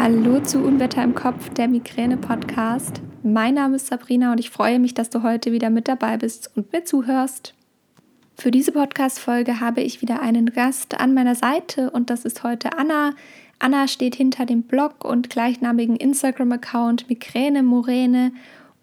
Hallo 0.00 0.38
zu 0.38 0.60
Unwetter 0.60 1.02
im 1.02 1.16
Kopf, 1.16 1.48
der 1.48 1.66
Migräne-Podcast. 1.66 3.02
Mein 3.24 3.54
Name 3.54 3.74
ist 3.74 3.88
Sabrina 3.88 4.30
und 4.30 4.38
ich 4.38 4.48
freue 4.48 4.78
mich, 4.78 4.94
dass 4.94 5.10
du 5.10 5.24
heute 5.24 5.50
wieder 5.50 5.70
mit 5.70 5.88
dabei 5.88 6.16
bist 6.18 6.52
und 6.54 6.72
mir 6.72 6.84
zuhörst. 6.84 7.52
Für 8.36 8.52
diese 8.52 8.70
Podcast-Folge 8.70 9.58
habe 9.58 9.80
ich 9.80 10.00
wieder 10.00 10.22
einen 10.22 10.52
Gast 10.52 11.00
an 11.00 11.14
meiner 11.14 11.34
Seite 11.34 11.90
und 11.90 12.10
das 12.10 12.24
ist 12.24 12.44
heute 12.44 12.78
Anna. 12.78 13.14
Anna 13.58 13.88
steht 13.88 14.14
hinter 14.14 14.46
dem 14.46 14.62
Blog 14.62 15.04
und 15.04 15.30
gleichnamigen 15.30 15.96
Instagram-Account 15.96 17.08
Migräne 17.08 17.64
Morene 17.64 18.30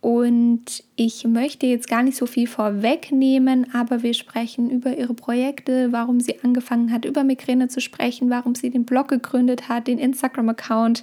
und 0.05 0.83
ich 0.95 1.25
möchte 1.25 1.65
jetzt 1.65 1.89
gar 1.89 2.03
nicht 2.03 2.15
so 2.15 2.27
viel 2.27 2.45
vorwegnehmen, 2.45 3.73
aber 3.73 4.03
wir 4.03 4.13
sprechen 4.13 4.69
über 4.69 4.95
ihre 4.95 5.15
Projekte, 5.15 5.91
warum 5.91 6.19
sie 6.19 6.43
angefangen 6.43 6.91
hat, 6.91 7.05
über 7.05 7.23
Migräne 7.23 7.69
zu 7.69 7.81
sprechen, 7.81 8.29
warum 8.29 8.53
sie 8.53 8.69
den 8.69 8.85
Blog 8.85 9.07
gegründet 9.07 9.67
hat, 9.67 9.87
den 9.87 9.97
Instagram-Account. 9.97 11.01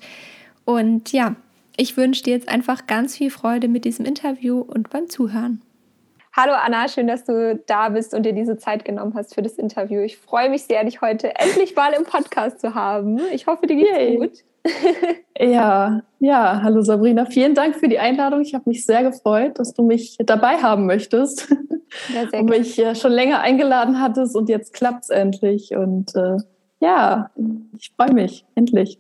Und 0.65 1.11
ja, 1.11 1.35
ich 1.77 1.97
wünsche 1.97 2.23
dir 2.23 2.35
jetzt 2.35 2.49
einfach 2.49 2.87
ganz 2.87 3.17
viel 3.17 3.31
Freude 3.33 3.67
mit 3.67 3.85
diesem 3.85 4.07
Interview 4.07 4.61
und 4.61 4.89
beim 4.91 5.09
Zuhören. 5.09 5.63
Hallo 6.33 6.53
Anna, 6.53 6.87
schön, 6.87 7.09
dass 7.09 7.25
du 7.25 7.61
da 7.67 7.89
bist 7.89 8.15
und 8.15 8.23
dir 8.23 8.35
diese 8.35 8.57
Zeit 8.57 8.85
genommen 8.85 9.15
hast 9.17 9.35
für 9.35 9.43
das 9.43 9.55
Interview. 9.55 10.01
Ich 10.03 10.17
freue 10.17 10.49
mich 10.49 10.63
sehr, 10.63 10.85
dich 10.85 11.01
heute 11.01 11.35
endlich 11.41 11.75
mal 11.75 11.93
im 11.93 12.05
Podcast 12.05 12.61
zu 12.61 12.77
haben. 12.77 13.21
Ich 13.33 13.49
hoffe, 13.49 13.67
dir 13.67 13.75
geht's 13.75 13.99
Yay. 13.99 14.17
gut. 14.19 14.45
Ja, 15.39 16.03
ja, 16.21 16.61
hallo 16.63 16.83
Sabrina. 16.83 17.27
Vielen 17.27 17.55
Dank 17.55 17.77
für 17.77 17.89
die 17.89 17.99
Einladung. 17.99 18.41
Ich 18.41 18.55
habe 18.55 18.69
mich 18.69 18.87
sehr 18.87 19.03
gefreut, 19.03 19.59
dass 19.59 19.75
du 19.75 19.83
mich 19.83 20.17
dabei 20.25 20.59
haben 20.59 20.87
möchtest 20.87 21.49
ja, 22.15 22.39
und 22.39 22.49
mich 22.49 22.79
äh, 22.79 22.95
schon 22.95 23.13
länger 23.13 23.41
eingeladen 23.41 24.01
hattest 24.01 24.37
und 24.37 24.49
jetzt 24.49 24.73
klappt 24.73 25.05
es 25.05 25.11
endlich. 25.11 25.75
Und 25.75 26.15
äh, 26.15 26.37
ja, 26.81 27.31
ich 27.79 27.93
freue 27.97 28.13
mich, 28.13 28.45
endlich. 28.55 28.99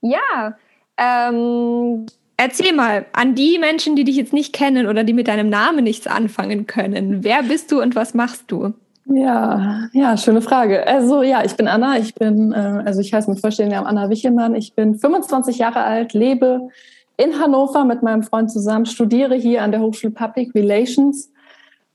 Ja, 0.00 0.56
ähm, 0.96 2.06
erzähl 2.36 2.72
mal 2.72 3.06
an 3.12 3.34
die 3.34 3.58
Menschen, 3.58 3.96
die 3.96 4.04
dich 4.04 4.16
jetzt 4.16 4.32
nicht 4.32 4.52
kennen 4.52 4.86
oder 4.86 5.04
die 5.04 5.12
mit 5.12 5.28
deinem 5.28 5.48
Namen 5.48 5.84
nichts 5.84 6.06
anfangen 6.06 6.66
können. 6.66 7.24
Wer 7.24 7.42
bist 7.42 7.70
du 7.70 7.80
und 7.80 7.94
was 7.94 8.14
machst 8.14 8.44
du? 8.48 8.74
Ja, 9.10 9.88
ja, 9.92 10.16
schöne 10.18 10.42
Frage. 10.42 10.86
Also 10.86 11.22
ja, 11.22 11.42
ich 11.42 11.56
bin 11.56 11.66
Anna. 11.66 11.98
Ich 11.98 12.14
bin, 12.14 12.52
äh, 12.52 12.82
also 12.84 13.00
ich 13.00 13.12
heiße 13.12 13.30
mit 13.30 13.40
Vorstellung 13.40 13.72
Anna 13.72 14.10
Wichelmann. 14.10 14.54
Ich 14.54 14.74
bin 14.74 14.98
25 14.98 15.58
Jahre 15.58 15.80
alt, 15.80 16.12
lebe 16.12 16.68
in 17.16 17.38
Hannover 17.38 17.84
mit 17.84 18.02
meinem 18.02 18.22
Freund 18.22 18.50
zusammen, 18.50 18.86
studiere 18.86 19.34
hier 19.34 19.62
an 19.62 19.72
der 19.72 19.80
Hochschule 19.80 20.12
Public 20.12 20.54
Relations, 20.54 21.32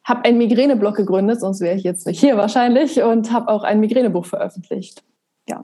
habe 0.03 0.25
einen 0.25 0.37
Migräneblog 0.37 0.95
gegründet, 0.95 1.39
sonst 1.39 1.61
wäre 1.61 1.77
ich 1.77 1.83
jetzt 1.83 2.05
nicht 2.05 2.19
hier 2.19 2.35
wahrscheinlich, 2.35 3.01
und 3.01 3.31
habe 3.31 3.47
auch 3.47 3.63
ein 3.63 3.79
Migränebuch 3.79 4.25
veröffentlicht. 4.25 5.01
Ja. 5.47 5.63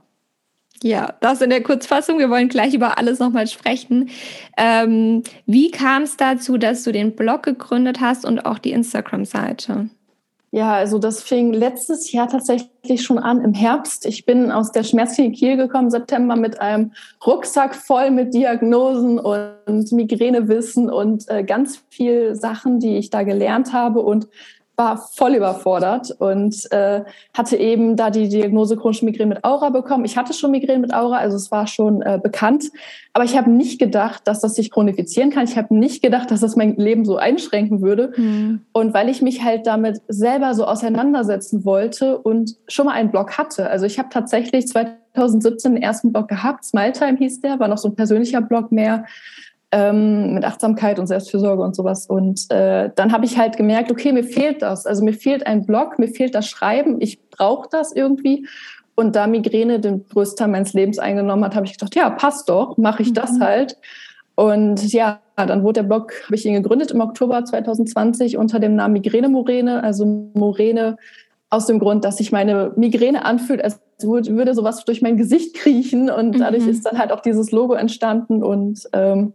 Ja, 0.82 1.12
das 1.20 1.42
in 1.42 1.50
der 1.50 1.62
Kurzfassung. 1.62 2.18
Wir 2.18 2.30
wollen 2.30 2.48
gleich 2.48 2.72
über 2.72 2.96
alles 2.96 3.18
nochmal 3.18 3.46
sprechen. 3.48 4.08
Ähm, 4.56 5.24
wie 5.44 5.70
kam 5.70 6.04
es 6.04 6.16
dazu, 6.16 6.56
dass 6.56 6.84
du 6.84 6.92
den 6.92 7.14
Blog 7.14 7.42
gegründet 7.42 8.00
hast 8.00 8.24
und 8.24 8.46
auch 8.46 8.58
die 8.58 8.72
Instagram-Seite? 8.72 9.90
Ja, 10.52 10.74
also 10.74 10.98
das 10.98 11.22
fing 11.22 11.52
letztes 11.52 12.10
Jahr 12.10 12.26
tatsächlich 12.26 13.02
schon 13.02 13.20
an 13.20 13.40
im 13.40 13.54
Herbst. 13.54 14.04
Ich 14.04 14.24
bin 14.24 14.50
aus 14.50 14.72
der 14.72 14.82
Schmerzklinik 14.82 15.36
Kiel 15.38 15.56
gekommen, 15.56 15.90
September, 15.90 16.34
mit 16.34 16.60
einem 16.60 16.92
Rucksack 17.24 17.76
voll 17.76 18.10
mit 18.10 18.34
Diagnosen 18.34 19.20
und 19.20 19.92
Migränewissen 19.92 20.90
und 20.90 21.28
äh, 21.28 21.44
ganz 21.44 21.84
viel 21.90 22.34
Sachen, 22.34 22.80
die 22.80 22.96
ich 22.96 23.10
da 23.10 23.22
gelernt 23.22 23.72
habe 23.72 24.00
und 24.00 24.26
war 24.80 24.96
voll 24.96 25.34
überfordert 25.34 26.10
und 26.18 26.72
äh, 26.72 27.02
hatte 27.34 27.58
eben 27.58 27.96
da 27.96 28.08
die 28.08 28.30
Diagnose 28.30 28.78
chronische 28.78 29.04
Migräne 29.04 29.34
mit 29.34 29.44
Aura 29.44 29.68
bekommen. 29.68 30.06
Ich 30.06 30.16
hatte 30.16 30.32
schon 30.32 30.52
Migräne 30.52 30.78
mit 30.78 30.94
Aura, 30.94 31.18
also 31.18 31.36
es 31.36 31.50
war 31.50 31.66
schon 31.66 32.00
äh, 32.00 32.18
bekannt. 32.20 32.70
Aber 33.12 33.24
ich 33.24 33.36
habe 33.36 33.50
nicht 33.50 33.78
gedacht, 33.78 34.26
dass 34.26 34.40
das 34.40 34.54
sich 34.54 34.70
chronifizieren 34.70 35.28
kann. 35.28 35.44
Ich 35.44 35.58
habe 35.58 35.74
nicht 35.74 36.02
gedacht, 36.02 36.30
dass 36.30 36.40
das 36.40 36.56
mein 36.56 36.76
Leben 36.76 37.04
so 37.04 37.18
einschränken 37.18 37.82
würde. 37.82 38.14
Mhm. 38.16 38.62
Und 38.72 38.94
weil 38.94 39.10
ich 39.10 39.20
mich 39.20 39.44
halt 39.44 39.66
damit 39.66 40.00
selber 40.08 40.54
so 40.54 40.64
auseinandersetzen 40.64 41.66
wollte 41.66 42.16
und 42.16 42.56
schon 42.66 42.86
mal 42.86 42.94
einen 42.94 43.10
Blog 43.10 43.36
hatte. 43.36 43.68
Also 43.68 43.84
ich 43.84 43.98
habe 43.98 44.08
tatsächlich 44.10 44.66
2017 44.66 45.74
den 45.74 45.82
ersten 45.82 46.10
Blog 46.10 46.28
gehabt. 46.28 46.64
Smile 46.64 46.92
Time 46.92 47.18
hieß 47.18 47.42
der, 47.42 47.60
war 47.60 47.68
noch 47.68 47.76
so 47.76 47.88
ein 47.88 47.96
persönlicher 47.96 48.40
Blog 48.40 48.72
mehr 48.72 49.04
ähm, 49.72 50.34
mit 50.34 50.44
Achtsamkeit 50.44 50.98
und 50.98 51.06
Selbstfürsorge 51.06 51.62
und 51.62 51.76
sowas. 51.76 52.06
Und 52.06 52.50
äh, 52.50 52.90
dann 52.94 53.12
habe 53.12 53.24
ich 53.24 53.38
halt 53.38 53.56
gemerkt, 53.56 53.90
okay, 53.90 54.12
mir 54.12 54.24
fehlt 54.24 54.62
das. 54.62 54.86
Also 54.86 55.04
mir 55.04 55.12
fehlt 55.12 55.46
ein 55.46 55.66
Blog, 55.66 55.98
mir 55.98 56.08
fehlt 56.08 56.34
das 56.34 56.48
Schreiben, 56.48 57.00
ich 57.00 57.28
brauche 57.30 57.68
das 57.70 57.92
irgendwie. 57.92 58.46
Und 58.96 59.16
da 59.16 59.26
Migräne 59.26 59.80
den 59.80 60.06
größten 60.08 60.38
Teil 60.38 60.48
meines 60.48 60.72
Lebens 60.72 60.98
eingenommen 60.98 61.44
hat, 61.44 61.54
habe 61.54 61.66
ich 61.66 61.72
gedacht, 61.72 61.94
ja, 61.94 62.10
passt 62.10 62.48
doch, 62.48 62.76
mache 62.76 63.02
ich 63.02 63.12
das 63.12 63.32
mhm. 63.32 63.40
halt. 63.42 63.76
Und 64.34 64.92
ja, 64.92 65.20
dann 65.36 65.62
wurde 65.62 65.82
der 65.82 65.88
Blog, 65.88 66.12
habe 66.24 66.34
ich 66.34 66.44
ihn 66.46 66.54
gegründet 66.54 66.90
im 66.90 67.00
Oktober 67.00 67.44
2020 67.44 68.36
unter 68.36 68.58
dem 68.58 68.74
Namen 68.74 68.94
Migräne 68.94 69.28
Morene, 69.28 69.82
also 69.82 70.06
Morene 70.34 70.96
aus 71.50 71.66
dem 71.66 71.80
Grund, 71.80 72.04
dass 72.04 72.16
sich 72.16 72.32
meine 72.32 72.72
Migräne 72.76 73.24
anfühlt, 73.24 73.62
als 73.62 73.80
würde 74.02 74.54
sowas 74.54 74.84
durch 74.84 75.02
mein 75.02 75.16
Gesicht 75.16 75.54
kriechen 75.54 76.08
und 76.10 76.38
dadurch 76.38 76.64
mhm. 76.64 76.70
ist 76.70 76.86
dann 76.86 76.98
halt 76.98 77.12
auch 77.12 77.20
dieses 77.20 77.50
Logo 77.50 77.74
entstanden 77.74 78.42
und 78.42 78.88
ähm, 78.92 79.34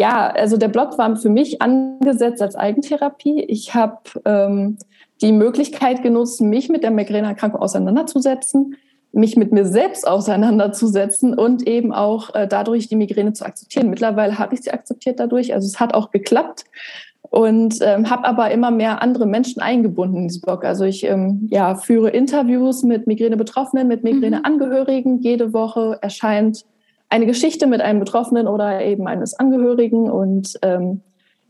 ja, 0.00 0.28
also 0.28 0.56
der 0.56 0.68
Blog 0.68 0.96
war 0.96 1.14
für 1.16 1.28
mich 1.28 1.60
angesetzt 1.60 2.40
als 2.40 2.56
Eigentherapie. 2.56 3.44
Ich 3.44 3.74
habe 3.74 3.98
ähm, 4.24 4.78
die 5.20 5.30
Möglichkeit 5.30 6.02
genutzt, 6.02 6.40
mich 6.40 6.70
mit 6.70 6.82
der 6.82 6.90
Migräneerkrankung 6.90 7.60
auseinanderzusetzen, 7.60 8.76
mich 9.12 9.36
mit 9.36 9.52
mir 9.52 9.66
selbst 9.66 10.08
auseinanderzusetzen 10.08 11.34
und 11.34 11.68
eben 11.68 11.92
auch 11.92 12.34
äh, 12.34 12.48
dadurch 12.48 12.88
die 12.88 12.96
Migräne 12.96 13.34
zu 13.34 13.44
akzeptieren. 13.44 13.90
Mittlerweile 13.90 14.38
habe 14.38 14.54
ich 14.54 14.62
sie 14.62 14.70
akzeptiert 14.70 15.20
dadurch, 15.20 15.52
also 15.52 15.66
es 15.66 15.78
hat 15.78 15.92
auch 15.92 16.10
geklappt 16.10 16.64
und 17.30 17.78
ähm, 17.80 18.10
habe 18.10 18.24
aber 18.24 18.50
immer 18.50 18.72
mehr 18.72 19.02
andere 19.02 19.24
Menschen 19.24 19.62
eingebunden 19.62 20.16
in 20.16 20.28
dieses 20.28 20.42
Blog. 20.42 20.64
Also 20.64 20.84
ich 20.84 21.04
ähm, 21.04 21.46
ja, 21.50 21.76
führe 21.76 22.10
Interviews 22.10 22.82
mit 22.82 23.06
Migräne-Betroffenen, 23.06 23.86
mit 23.86 24.02
Migräne-Angehörigen. 24.02 25.20
Jede 25.20 25.52
Woche 25.52 25.98
erscheint 26.02 26.64
eine 27.08 27.26
Geschichte 27.26 27.68
mit 27.68 27.80
einem 27.80 28.00
Betroffenen 28.00 28.48
oder 28.48 28.84
eben 28.84 29.06
eines 29.06 29.38
Angehörigen. 29.38 30.10
Und 30.10 30.58
ähm, 30.62 31.02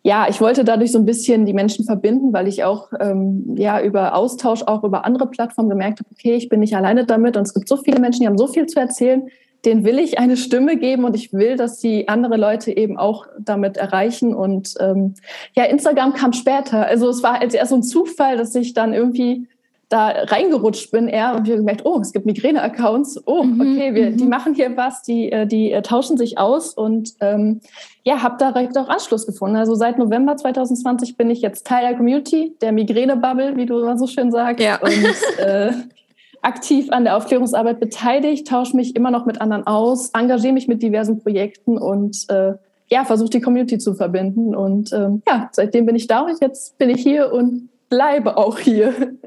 ja, 0.03 0.27
ich 0.29 0.43
wollte 0.43 0.65
dadurch 0.65 0.93
so 0.93 0.99
ein 0.99 1.07
bisschen 1.07 1.47
die 1.47 1.55
Menschen 1.55 1.87
verbinden, 1.87 2.35
weil 2.35 2.47
ich 2.47 2.63
auch 2.63 2.89
ähm, 3.01 3.57
ja 3.57 3.81
über 3.81 4.15
Austausch, 4.15 4.63
auch 4.63 4.85
über 4.85 5.07
andere 5.07 5.29
Plattformen 5.29 5.71
gemerkt 5.71 6.01
habe, 6.01 6.11
okay, 6.13 6.35
ich 6.35 6.51
bin 6.51 6.61
nicht 6.61 6.77
alleine 6.77 7.07
damit 7.07 7.39
und 7.39 7.45
es 7.45 7.55
gibt 7.55 7.69
so 7.69 7.79
viele 7.79 8.01
Menschen, 8.01 8.21
die 8.21 8.27
haben 8.27 8.39
so 8.39 8.49
viel 8.49 8.67
zu 8.67 8.79
erzählen 8.79 9.23
den 9.65 9.85
will 9.85 9.99
ich 9.99 10.19
eine 10.19 10.37
Stimme 10.37 10.77
geben 10.77 11.05
und 11.05 11.15
ich 11.15 11.33
will, 11.33 11.57
dass 11.57 11.81
sie 11.81 12.09
andere 12.09 12.37
Leute 12.37 12.75
eben 12.77 12.97
auch 12.97 13.27
damit 13.39 13.77
erreichen. 13.77 14.35
Und 14.35 14.75
ähm, 14.81 15.15
ja, 15.55 15.65
Instagram 15.65 16.15
kam 16.15 16.33
später. 16.33 16.87
Also 16.87 17.09
es 17.09 17.23
war 17.23 17.41
als 17.41 17.55
eher 17.55 17.67
so 17.67 17.77
ein 17.77 17.83
Zufall, 17.83 18.37
dass 18.37 18.55
ich 18.55 18.73
dann 18.73 18.95
irgendwie 18.95 19.47
da 19.91 20.07
reingerutscht 20.07 20.93
bin 20.93 21.09
eher 21.09 21.35
und 21.35 21.49
wir 21.49 21.57
gemerkt, 21.57 21.85
oh, 21.85 21.99
es 22.01 22.13
gibt 22.13 22.25
Migräne-Accounts. 22.25 23.27
Oh, 23.27 23.43
mhm, 23.43 23.61
okay, 23.61 23.95
wir, 23.95 24.13
die 24.13 24.23
mhm. 24.23 24.31
machen 24.31 24.55
hier 24.55 24.77
was, 24.77 25.03
die, 25.03 25.33
äh, 25.33 25.47
die 25.49 25.73
äh, 25.73 25.83
tauschen 25.83 26.17
sich 26.17 26.39
aus 26.39 26.75
und 26.75 27.15
ähm, 27.21 27.61
ja, 28.05 28.23
habe 28.23 28.37
direkt 28.39 28.79
auch 28.79 28.89
Anschluss 28.89 29.27
gefunden. 29.27 29.57
Also 29.57 29.75
seit 29.75 29.99
November 29.99 30.37
2020 30.37 31.17
bin 31.17 31.29
ich 31.29 31.43
jetzt 31.43 31.67
Teil 31.67 31.89
der 31.89 31.97
Community, 31.97 32.55
der 32.61 32.71
Migräne-Bubble, 32.71 33.57
wie 33.57 33.67
du 33.67 33.81
immer 33.81 33.99
so 33.99 34.07
schön 34.07 34.31
sagst. 34.31 34.65
Ja. 34.65 34.81
Und 34.81 35.45
äh, 35.45 35.73
aktiv 36.43 36.91
an 36.91 37.05
der 37.05 37.17
Aufklärungsarbeit 37.17 37.81
beteiligt, 37.81 38.49
tausche 38.49 38.77
mich 38.77 38.97
immer 38.97 39.11
noch 39.11 39.27
mit 39.27 39.41
anderen 39.41 39.67
aus, 39.67 40.11
engagiere 40.11 40.53
mich 40.53 40.69
mit 40.69 40.83
diversen 40.83 41.23
Projekten 41.23 41.79
und 41.79 42.29
äh, 42.29 42.55
ja, 42.89 43.05
versuche 43.05 43.31
die 43.31 43.41
Community 43.41 43.79
zu 43.79 43.95
verbinden. 43.95 44.55
Und 44.55 44.93
ähm, 44.93 45.23
ja, 45.27 45.49
seitdem 45.53 45.87
bin 45.87 45.97
ich 45.97 46.07
da 46.07 46.21
und 46.21 46.41
jetzt 46.41 46.77
bin 46.79 46.91
ich 46.91 47.03
hier 47.03 47.33
und 47.33 47.69
bleibe 47.89 48.37
auch 48.37 48.59
hier. 48.59 48.95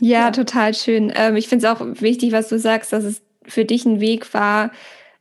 Ja, 0.00 0.22
ja. 0.22 0.30
total 0.32 0.74
schön. 0.74 1.12
Ähm, 1.14 1.36
ich 1.36 1.48
finde 1.48 1.64
es 1.64 1.72
auch 1.72 1.80
wichtig, 2.00 2.32
was 2.32 2.48
du 2.48 2.58
sagst, 2.58 2.92
dass 2.92 3.04
es 3.04 3.22
für 3.44 3.64
dich 3.64 3.84
ein 3.84 4.00
Weg 4.00 4.34
war, 4.34 4.72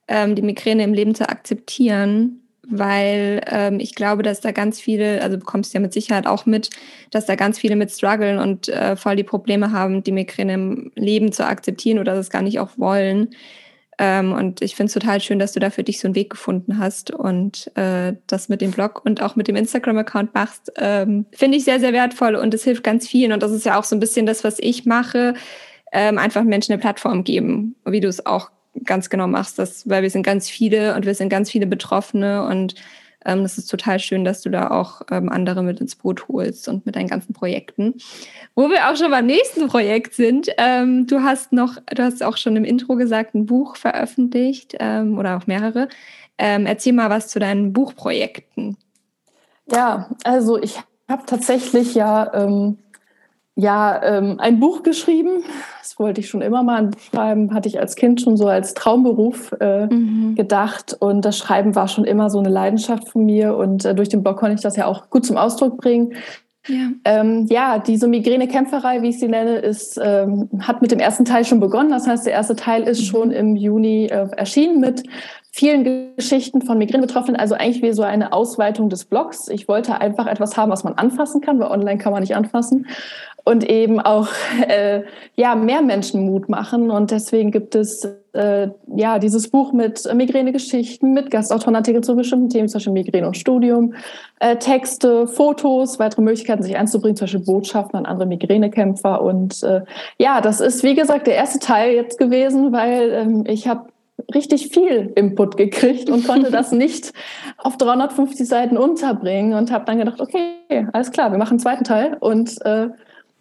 ähm, 0.07 0.33
die 0.33 0.41
Migräne 0.41 0.83
im 0.83 0.95
Leben 0.95 1.13
zu 1.13 1.29
akzeptieren 1.29 2.41
weil 2.67 3.41
ähm, 3.47 3.79
ich 3.79 3.95
glaube, 3.95 4.23
dass 4.23 4.39
da 4.41 4.51
ganz 4.51 4.79
viele, 4.79 5.21
also 5.21 5.37
bekommst 5.37 5.73
du 5.73 5.77
ja 5.77 5.81
mit 5.81 5.93
Sicherheit 5.93 6.27
auch 6.27 6.45
mit, 6.45 6.69
dass 7.09 7.25
da 7.25 7.35
ganz 7.35 7.57
viele 7.57 7.75
mit 7.75 7.91
strugglen 7.91 8.37
und 8.37 8.69
äh, 8.69 8.95
voll 8.95 9.15
die 9.15 9.23
Probleme 9.23 9.71
haben, 9.71 10.03
die 10.03 10.11
Migräne 10.11 10.53
im 10.53 10.91
Leben 10.95 11.31
zu 11.31 11.45
akzeptieren 11.45 11.99
oder 11.99 12.13
das 12.15 12.29
gar 12.29 12.41
nicht 12.41 12.59
auch 12.59 12.71
wollen. 12.77 13.29
Ähm, 13.97 14.31
und 14.31 14.61
ich 14.61 14.75
finde 14.75 14.87
es 14.87 14.93
total 14.93 15.21
schön, 15.21 15.37
dass 15.37 15.53
du 15.53 15.59
da 15.59 15.69
für 15.69 15.83
dich 15.83 15.99
so 15.99 16.07
einen 16.07 16.15
Weg 16.15 16.29
gefunden 16.29 16.77
hast 16.77 17.11
und 17.11 17.75
äh, 17.75 18.13
das 18.25 18.49
mit 18.49 18.61
dem 18.61 18.71
Blog 18.71 19.03
und 19.05 19.21
auch 19.21 19.35
mit 19.35 19.47
dem 19.47 19.55
Instagram-Account 19.55 20.33
machst. 20.33 20.71
Ähm, 20.77 21.25
finde 21.31 21.57
ich 21.57 21.65
sehr, 21.65 21.79
sehr 21.79 21.93
wertvoll 21.93 22.35
und 22.35 22.53
es 22.53 22.63
hilft 22.63 22.83
ganz 22.83 23.07
vielen. 23.07 23.31
Und 23.31 23.43
das 23.43 23.51
ist 23.51 23.65
ja 23.65 23.77
auch 23.77 23.83
so 23.83 23.95
ein 23.95 23.99
bisschen 23.99 24.25
das, 24.25 24.43
was 24.43 24.59
ich 24.59 24.85
mache, 24.85 25.33
ähm, 25.91 26.17
einfach 26.17 26.43
Menschen 26.43 26.73
eine 26.73 26.81
Plattform 26.81 27.23
geben, 27.23 27.75
wie 27.85 27.99
du 27.99 28.07
es 28.07 28.25
auch 28.25 28.49
ganz 28.83 29.09
genau 29.09 29.27
machst, 29.27 29.59
das, 29.59 29.87
weil 29.89 30.03
wir 30.03 30.09
sind 30.09 30.23
ganz 30.23 30.49
viele 30.49 30.95
und 30.95 31.05
wir 31.05 31.15
sind 31.15 31.29
ganz 31.29 31.49
viele 31.51 31.67
Betroffene 31.67 32.45
und 32.45 32.75
Ähm, 33.23 33.45
ist 33.45 33.69
total 33.69 33.99
schön, 33.99 34.25
dass 34.25 34.41
du 34.41 34.49
da 34.49 34.71
auch 34.71 35.03
ähm, 35.11 35.29
andere 35.29 35.61
mit 35.61 35.79
ins 35.79 35.95
Boot 35.95 36.27
holst 36.27 36.67
und 36.67 36.87
mit 36.87 36.95
deinen 36.95 37.07
ganzen 37.07 37.33
Projekten. 37.33 37.93
Wo 38.55 38.67
wir 38.67 38.89
auch 38.89 38.95
schon 38.95 39.11
beim 39.11 39.27
nächsten 39.27 39.67
Projekt 39.67 40.15
sind, 40.15 40.49
ähm, 40.57 41.05
du 41.05 41.21
hast 41.21 41.53
noch, 41.53 41.77
du 41.93 42.01
hast 42.01 42.23
auch 42.23 42.35
schon 42.35 42.55
im 42.55 42.65
Intro 42.65 42.95
gesagt, 42.95 43.35
ein 43.35 43.45
Buch 43.45 43.75
veröffentlicht 43.75 44.75
ähm, 44.79 45.19
oder 45.19 45.37
auch 45.37 45.45
mehrere. 45.45 45.87
Ähm, 46.39 46.65
erzähl 46.65 46.93
mal 46.93 47.11
was 47.11 47.27
zu 47.27 47.37
deinen 47.37 47.73
Buchprojekten. 47.73 48.75
Ja, 49.71 50.09
also 50.23 50.59
ich 50.59 50.79
habe 51.07 51.21
tatsächlich 51.27 51.93
ja, 51.93 52.33
ähm, 52.33 52.79
ja 53.61 54.01
ähm, 54.03 54.35
ein 54.39 54.59
Buch 54.59 54.83
geschrieben. 54.83 55.43
Das 55.79 55.97
wollte 55.99 56.21
ich 56.21 56.29
schon 56.29 56.41
immer 56.41 56.63
mal 56.63 56.91
schreiben, 57.11 57.53
hatte 57.53 57.69
ich 57.69 57.79
als 57.79 57.95
Kind 57.95 58.21
schon 58.21 58.35
so 58.37 58.47
als 58.47 58.73
Traumberuf 58.73 59.53
äh, 59.59 59.85
mhm. 59.85 60.35
gedacht. 60.35 60.95
Und 60.99 61.23
das 61.23 61.37
Schreiben 61.37 61.75
war 61.75 61.87
schon 61.87 62.05
immer 62.05 62.29
so 62.29 62.39
eine 62.39 62.49
Leidenschaft 62.49 63.09
von 63.09 63.25
mir. 63.25 63.55
Und 63.55 63.85
äh, 63.85 63.95
durch 63.95 64.09
den 64.09 64.23
Blog 64.23 64.37
konnte 64.37 64.55
ich 64.55 64.61
das 64.61 64.75
ja 64.75 64.85
auch 64.85 65.09
gut 65.09 65.25
zum 65.25 65.37
Ausdruck 65.37 65.77
bringen. 65.77 66.13
Ja. 66.67 66.89
Ähm, 67.05 67.47
ja, 67.49 67.79
diese 67.79 68.07
Migräne-Kämpferei, 68.07 69.01
wie 69.01 69.09
ich 69.09 69.19
sie 69.19 69.27
nenne, 69.27 69.57
ist, 69.57 69.99
ähm, 70.01 70.47
hat 70.59 70.81
mit 70.81 70.91
dem 70.91 70.99
ersten 70.99 71.25
Teil 71.25 71.43
schon 71.43 71.59
begonnen. 71.59 71.89
Das 71.89 72.07
heißt, 72.07 72.25
der 72.25 72.33
erste 72.33 72.55
Teil 72.55 72.83
ist 72.83 73.01
mhm. 73.01 73.05
schon 73.05 73.31
im 73.31 73.55
Juni 73.55 74.05
äh, 74.05 74.27
erschienen 74.37 74.79
mit 74.79 75.03
vielen 75.53 76.15
Geschichten 76.15 76.61
von 76.61 76.77
Migräne-Betroffenen, 76.77 77.39
also 77.39 77.55
eigentlich 77.55 77.81
wie 77.81 77.91
so 77.91 78.03
eine 78.03 78.31
Ausweitung 78.31 78.89
des 78.89 79.05
Blogs. 79.05 79.49
Ich 79.49 79.67
wollte 79.67 79.99
einfach 79.99 80.27
etwas 80.27 80.55
haben, 80.55 80.71
was 80.71 80.85
man 80.85 80.93
anfassen 80.93 81.41
kann, 81.41 81.59
weil 81.59 81.67
online 81.67 81.97
kann 81.97 82.13
man 82.13 82.21
nicht 82.21 82.35
anfassen 82.35 82.87
und 83.43 83.67
eben 83.67 83.99
auch 83.99 84.27
äh, 84.67 85.01
ja 85.35 85.55
mehr 85.55 85.81
Menschen 85.81 86.25
Mut 86.25 86.49
machen. 86.49 86.91
Und 86.91 87.11
deswegen 87.11 87.51
gibt 87.51 87.75
es 87.75 88.07
äh, 88.33 88.69
ja 88.95 89.19
dieses 89.19 89.49
Buch 89.49 89.73
mit 89.73 90.07
Migräne-Geschichten, 90.13 91.13
mit 91.13 91.31
Gastautorenartikeln 91.31 92.03
zu 92.03 92.15
bestimmten 92.15 92.49
Themen, 92.49 92.67
zum 92.67 92.79
Beispiel 92.79 92.93
Migräne 92.93 93.27
und 93.27 93.37
Studium, 93.37 93.93
äh, 94.39 94.57
Texte, 94.57 95.27
Fotos, 95.27 95.99
weitere 95.99 96.21
Möglichkeiten, 96.21 96.63
sich 96.63 96.77
einzubringen, 96.77 97.15
zum 97.15 97.25
Beispiel 97.25 97.45
Botschaften 97.45 97.97
an 97.97 98.05
andere 98.05 98.27
Migränekämpfer. 98.27 99.21
Und 99.21 99.63
äh, 99.63 99.81
ja, 100.17 100.41
das 100.41 100.61
ist 100.61 100.83
wie 100.83 100.95
gesagt 100.95 101.27
der 101.27 101.35
erste 101.35 101.59
Teil 101.59 101.95
jetzt 101.95 102.19
gewesen, 102.19 102.71
weil 102.71 103.11
ähm, 103.11 103.43
ich 103.47 103.67
habe 103.67 103.87
richtig 104.33 104.69
viel 104.69 105.11
Input 105.15 105.57
gekriegt 105.57 106.09
und 106.09 106.27
konnte 106.27 106.51
das 106.51 106.71
nicht 106.71 107.11
auf 107.57 107.77
350 107.77 108.47
Seiten 108.47 108.77
unterbringen 108.77 109.53
und 109.53 109.71
habe 109.71 109.85
dann 109.85 109.97
gedacht, 109.97 110.21
okay, 110.21 110.87
alles 110.93 111.11
klar, 111.11 111.31
wir 111.31 111.37
machen 111.37 111.53
einen 111.53 111.59
zweiten 111.59 111.83
Teil 111.83 112.17
und 112.19 112.63
äh, 112.65 112.89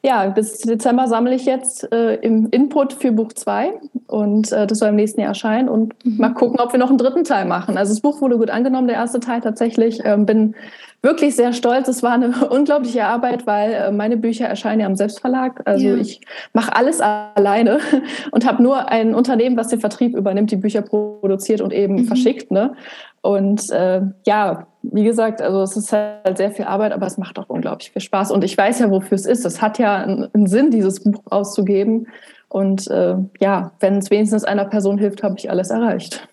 ja, 0.03 0.29
bis 0.29 0.61
Dezember 0.61 1.09
sammle 1.09 1.35
ich 1.35 1.45
jetzt 1.45 1.91
äh, 1.93 2.15
im 2.17 2.49
Input 2.51 2.95
für 2.95 3.13
Buch 3.13 3.33
2 3.33 3.75
und 4.07 4.51
äh, 4.51 4.67
das 4.67 4.79
soll 4.79 4.89
im 4.89 4.97
nächsten 4.97 5.21
Jahr 5.21 5.31
erscheinen 5.31 5.69
und 5.69 5.95
mhm. 6.05 6.17
mal 6.17 6.31
gucken, 6.31 6.59
ob 6.59 6.73
wir 6.73 6.79
noch 6.79 6.89
einen 6.89 6.99
dritten 6.99 7.25
Teil 7.25 7.45
machen. 7.45 7.77
Also 7.77 7.93
das 7.93 8.01
Buch 8.01 8.21
wurde 8.21 8.39
gut 8.39 8.51
angenommen, 8.51 8.89
der 8.89 8.97
erste 8.97 9.21
Teil 9.21 9.41
tatsächlich. 9.43 10.01
Ähm, 10.05 10.25
bin 10.25 10.55
wirklich 11.03 11.35
sehr 11.37 11.53
stolz. 11.53 11.89
Es 11.89 12.03
war 12.03 12.13
eine 12.13 12.49
unglaubliche 12.51 13.05
Arbeit, 13.05 13.47
weil 13.47 13.73
äh, 13.73 13.93
meine 13.93 14.17
Bücher 14.17 14.47
erscheinen 14.47 14.81
ja 14.81 14.87
im 14.87 14.97
Selbstverlag. 14.97 15.63
Also 15.65 15.87
ja. 15.87 15.97
ich 15.97 16.21
mache 16.53 16.75
alles 16.75 17.01
alleine 17.01 17.81
und 18.31 18.47
habe 18.47 18.63
nur 18.63 18.89
ein 18.89 19.15
Unternehmen, 19.15 19.57
was 19.57 19.69
den 19.69 19.81
Vertrieb 19.81 20.17
übernimmt, 20.17 20.51
die 20.51 20.57
Bücher 20.57 20.83
produziert 20.83 21.61
und 21.61 21.73
eben 21.73 21.97
mhm. 21.97 22.05
verschickt. 22.07 22.51
Ne? 22.51 22.75
Und 23.23 23.71
äh, 23.71 24.01
ja, 24.27 24.67
wie 24.83 25.05
gesagt, 25.05 25.43
also 25.43 25.63
es 25.63 25.77
ist 25.77 25.93
halt 25.93 26.39
sehr 26.39 26.53
viel 26.53 26.65
Arbeit, 26.65 26.93
aber 26.93 27.07
es 27.07 27.19
macht 27.19 27.39
auch 27.39 27.49
unglaublich 27.49 27.91
viel 27.91 28.01
Spaß. 28.01 28.31
Und 28.31 28.45
ich 28.45 28.57
weiß 28.57 28.79
ja, 28.79 28.91
wofür 28.91 29.15
es 29.15 29.27
ist. 29.27 29.45
Es 29.45 29.61
hat 29.61 29.79
ja 29.79 29.97
einen 29.97 30.47
Sinn, 30.47 30.71
dieses 30.71 31.05
Buch 31.05 31.23
auszugeben. 31.27 32.09
Und 32.49 32.89
äh, 32.89 33.17
ja, 33.41 33.73
wenn 33.81 33.99
es 33.99 34.11
wenigstens 34.11 34.45
einer 34.45 34.65
Person 34.65 34.99
hilft, 34.99 35.23
habe 35.23 35.37
ich 35.39 35.51
alles 35.51 35.71
erreicht. 35.71 36.29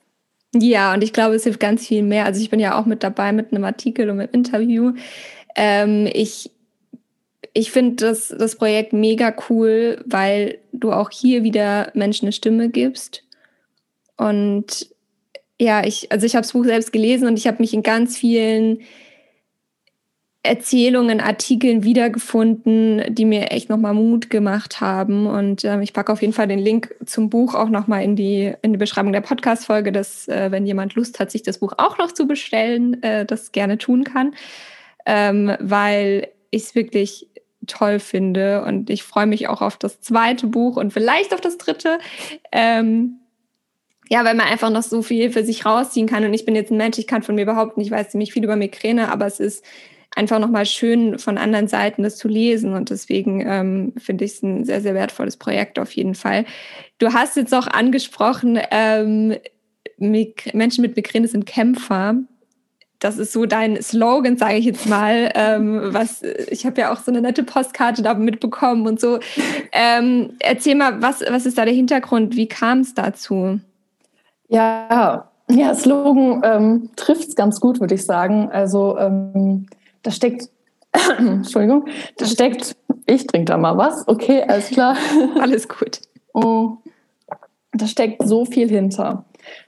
Ja, 0.56 0.94
und 0.94 1.04
ich 1.04 1.12
glaube, 1.12 1.36
es 1.36 1.44
hilft 1.44 1.60
ganz 1.60 1.86
viel 1.86 2.04
mehr. 2.04 2.26
Also 2.26 2.42
ich 2.42 2.50
bin 2.50 2.60
ja 2.60 2.80
auch 2.80 2.86
mit 2.86 3.04
dabei 3.04 3.34
mit 3.34 3.52
einem 3.52 3.66
Artikel 3.66 4.10
und 4.10 4.20
einem 4.20 4.30
Interview. 4.32 4.94
Ähm, 5.56 6.10
ich 6.12 6.52
ich 7.54 7.72
finde 7.72 8.06
das, 8.06 8.28
das 8.38 8.56
Projekt 8.56 8.94
mega 8.94 9.34
cool, 9.50 10.04
weil 10.06 10.60
du 10.74 10.92
auch 10.92 11.10
hier 11.10 11.44
wieder 11.44 11.92
Menschen 11.96 12.26
eine 12.26 12.32
Stimme 12.32 12.70
gibst. 12.70 13.24
Und 14.16 14.90
ja, 15.60 15.84
ich, 15.84 16.12
also 16.12 16.26
ich 16.26 16.36
habe 16.36 16.44
das 16.44 16.54
Buch 16.54 16.66
selbst 16.66 16.92
gelesen 16.94 17.28
und 17.28 17.38
ich 17.38 17.48
habe 17.48 17.58
mich 17.60 17.74
in 17.74 17.84
ganz 17.84 18.18
vielen 18.18 18.82
Erzählungen, 20.44 21.20
Artikeln 21.20 21.84
wiedergefunden, 21.84 23.04
die 23.14 23.26
mir 23.26 23.52
echt 23.52 23.70
nochmal 23.70 23.94
Mut 23.94 24.30
gemacht 24.30 24.80
haben. 24.80 25.28
Und 25.28 25.66
ähm, 25.66 25.82
ich 25.82 25.94
packe 25.94 26.12
auf 26.12 26.22
jeden 26.22 26.34
Fall 26.34 26.48
den 26.48 26.60
Link 26.60 26.96
zum 27.06 27.30
Buch 27.30 27.54
auch 27.54 27.70
nochmal 27.70 28.04
in 28.04 28.16
die, 28.16 28.54
in 28.62 28.72
die 28.72 28.78
Beschreibung 28.78 29.12
der 29.12 29.22
Podcast-Folge, 29.22 29.92
dass, 29.92 30.28
äh, 30.28 30.50
wenn 30.50 30.66
jemand 30.66 30.96
Lust 30.96 31.20
hat, 31.20 31.32
sich 31.32 31.44
das 31.44 31.60
Buch 31.60 31.74
auch 31.78 31.98
noch 31.98 32.14
zu 32.14 32.28
bestellen, 32.28 33.02
äh, 33.04 33.26
das 33.26 33.52
gerne 33.52 33.78
tun 33.78 34.04
kann. 34.06 34.36
Ähm, 35.06 35.56
weil 35.60 36.30
ich 36.50 36.64
es 36.64 36.76
wirklich 36.76 37.28
toll 37.66 38.00
finde 38.00 38.64
und 38.64 38.90
ich 38.90 39.04
freue 39.04 39.26
mich 39.26 39.50
auch 39.50 39.62
auf 39.62 39.78
das 39.78 40.00
zweite 40.00 40.48
Buch 40.48 40.78
und 40.78 40.94
vielleicht 40.94 41.34
auf 41.34 41.42
das 41.42 41.58
dritte. 41.58 42.00
Ähm, 42.52 43.20
ja, 44.10 44.24
weil 44.24 44.36
man 44.36 44.48
einfach 44.48 44.70
noch 44.70 44.84
so 44.84 45.02
viel 45.02 45.32
für 45.32 45.44
sich 45.44 45.66
rausziehen 45.66 46.08
kann. 46.08 46.24
Und 46.24 46.34
ich 46.34 46.46
bin 46.46 46.56
jetzt 46.56 46.72
ein 46.72 46.78
Mensch, 46.78 46.98
ich 46.98 47.08
kann 47.08 47.24
von 47.24 47.36
mir 47.36 47.46
behaupten, 47.46 47.82
ich 47.82 47.92
weiß 47.92 48.10
ziemlich 48.10 48.34
viel 48.34 48.44
über 48.44 48.56
Migräne, 48.56 49.12
aber 49.12 49.26
es 49.26 49.40
ist 49.40 49.64
einfach 50.16 50.40
nochmal 50.40 50.66
schön 50.66 51.20
von 51.20 51.38
anderen 51.38 51.68
Seiten 51.68 52.04
das 52.04 52.18
zu 52.18 52.28
lesen. 52.28 52.74
Und 52.74 52.90
deswegen 52.90 53.46
ähm, 53.46 53.94
finde 53.98 54.26
ich 54.26 54.32
es 54.34 54.44
ein 54.44 54.66
sehr, 54.66 54.82
sehr 54.82 54.96
wertvolles 54.96 55.38
Projekt 55.38 55.80
auf 55.80 55.92
jeden 55.92 56.16
Fall. 56.16 56.46
Du 56.98 57.14
hast 57.14 57.36
jetzt 57.36 57.54
auch 57.54 57.68
angesprochen, 57.68 58.60
ähm, 58.72 59.36
Menschen 59.98 60.82
mit 60.82 60.96
Migräne 60.96 61.28
sind 61.28 61.46
Kämpfer. 61.46 62.16
Das 63.00 63.20
ist 63.20 63.32
so 63.32 63.46
dein 63.46 63.82
Slogan, 63.82 64.38
sage 64.38 64.56
ich 64.56 64.66
jetzt 64.66 64.88
mal. 64.88 65.32
Ähm, 65.36 65.94
was 65.94 66.24
ich 66.50 66.66
habe 66.66 66.82
ja 66.82 66.92
auch 66.92 66.98
so 66.98 67.12
eine 67.12 67.22
nette 67.22 67.44
Postkarte 67.44 68.02
da 68.02 68.16
mitbekommen 68.16 68.88
und 68.88 69.00
so. 69.00 69.20
Ähm, 69.72 70.32
erzähl 70.40 70.74
mal, 70.76 71.00
was, 71.02 71.22
was 71.22 71.46
ist 71.46 71.60
da 71.60 71.66
der 71.66 71.76
Hintergrund? 71.76 72.36
Wie 72.36 72.48
kam 72.48 72.80
es 72.80 72.96
dazu? 72.96 73.60
Ja, 74.48 75.30
ja, 75.50 75.74
Slogan 75.74 76.42
ähm, 76.44 76.90
trifft 76.96 77.30
es 77.30 77.36
ganz 77.36 77.60
gut, 77.60 77.80
würde 77.80 77.96
ich 77.96 78.06
sagen. 78.06 78.50
Also 78.52 78.98
ähm, 78.98 79.68
da 80.04 80.12
steckt, 80.12 80.50
Entschuldigung, 81.18 81.86
da 82.18 82.26
steckt, 82.26 82.76
ich 83.06 83.28
trinke 83.28 83.46
da 83.46 83.58
mal 83.58 83.78
was, 83.78 84.08
okay, 84.08 84.44
alles 84.48 84.70
klar. 84.70 84.98
Alles 85.40 85.68
gut. 85.68 86.02
Oh, 86.34 86.78
da 87.72 87.88
steckt 87.88 88.28
so 88.28 88.46
viel 88.46 88.70
hinter. 88.70 89.26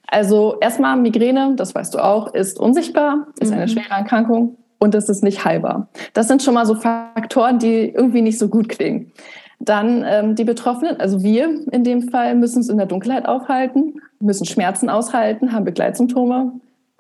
Also 0.08 0.58
erstmal 0.60 0.98
Migräne, 0.98 1.54
das 1.56 1.74
weißt 1.74 1.94
du 1.94 2.00
auch, 2.00 2.34
ist 2.34 2.60
unsichtbar, 2.60 3.28
ist 3.40 3.52
eine 3.52 3.64
mhm. 3.64 3.70
schwere 3.70 3.92
Erkrankung 3.92 4.58
und 4.80 4.96
es 4.96 5.08
ist 5.08 5.24
nicht 5.24 5.46
heilbar. 5.46 5.88
Das 6.14 6.28
sind 6.28 6.42
schon 6.42 6.56
mal 6.56 6.66
so 6.66 6.76
Faktoren, 6.76 7.60
die 7.60 7.90
irgendwie 7.90 8.22
nicht 8.22 8.40
so 8.40 8.48
gut 8.50 8.70
klingen. 8.70 9.12
Dann 9.60 10.06
ähm, 10.08 10.36
die 10.36 10.46
Betroffenen, 10.46 11.00
also 11.00 11.22
wir 11.22 11.50
in 11.72 11.84
dem 11.84 12.10
Fall, 12.10 12.36
müssen 12.36 12.62
es 12.62 12.70
in 12.70 12.78
der 12.78 12.86
Dunkelheit 12.86 13.26
aufhalten, 13.28 14.02
müssen 14.20 14.46
Schmerzen 14.46 14.90
aushalten, 14.90 15.52
haben 15.52 15.66
Begleitsymptome 15.66 16.54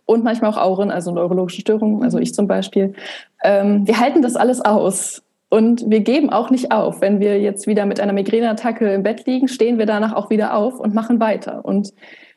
und 0.06 0.24
manchmal 0.24 0.51
auch 0.51 0.58
Auren, 0.58 0.92
also 0.92 1.12
neurologische 1.12 1.62
Störungen, 1.62 2.04
also 2.04 2.18
ich 2.18 2.34
zum 2.34 2.48
Beispiel. 2.48 2.94
Ähm, 3.44 3.88
wir 3.88 4.00
halten 4.00 4.22
das 4.22 4.36
alles 4.36 4.62
aus. 4.62 5.24
Und 5.51 5.89
wir 5.89 6.01
geben 6.01 6.30
auch 6.30 6.51
nicht 6.51 6.72
auf. 6.72 7.01
Wenn 7.01 7.20
wir 7.20 7.42
jetzt 7.42 7.66
wieder 7.66 7.86
mit 7.86 8.00
einer 8.00 8.13
Migräneattacke 8.13 8.94
im 8.94 9.04
Bett 9.04 9.25
liegen, 9.25 9.48
stehen 9.48 9.80
wir 9.80 9.88
danach 9.88 10.13
auch 10.13 10.30
wieder 10.30 10.56
auf 10.56 10.80
und 10.80 10.94
machen 10.94 11.20
weiter. 11.20 11.66
Und 11.66 11.92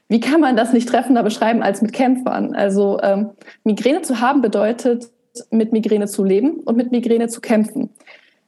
wie 0.09 0.21
kann 0.21 0.41
man 0.41 0.57
das 0.57 0.73
nicht 0.73 0.88
treffender 0.88 1.23
beschreiben 1.23 1.62
als 1.62 1.83
mit 1.83 1.93
Kämpfern? 1.93 2.55
Also 2.55 2.99
ähm, 3.02 3.31
Migräne 3.64 4.02
zu 4.02 4.21
haben 4.21 4.41
bedeutet, 4.41 5.11
mit 5.50 5.73
Migräne 5.73 6.07
zu 6.07 6.25
leben 6.25 6.61
und 6.61 6.76
mit 6.76 6.91
Migräne 6.91 7.29
zu 7.29 7.41
kämpfen. 7.41 7.91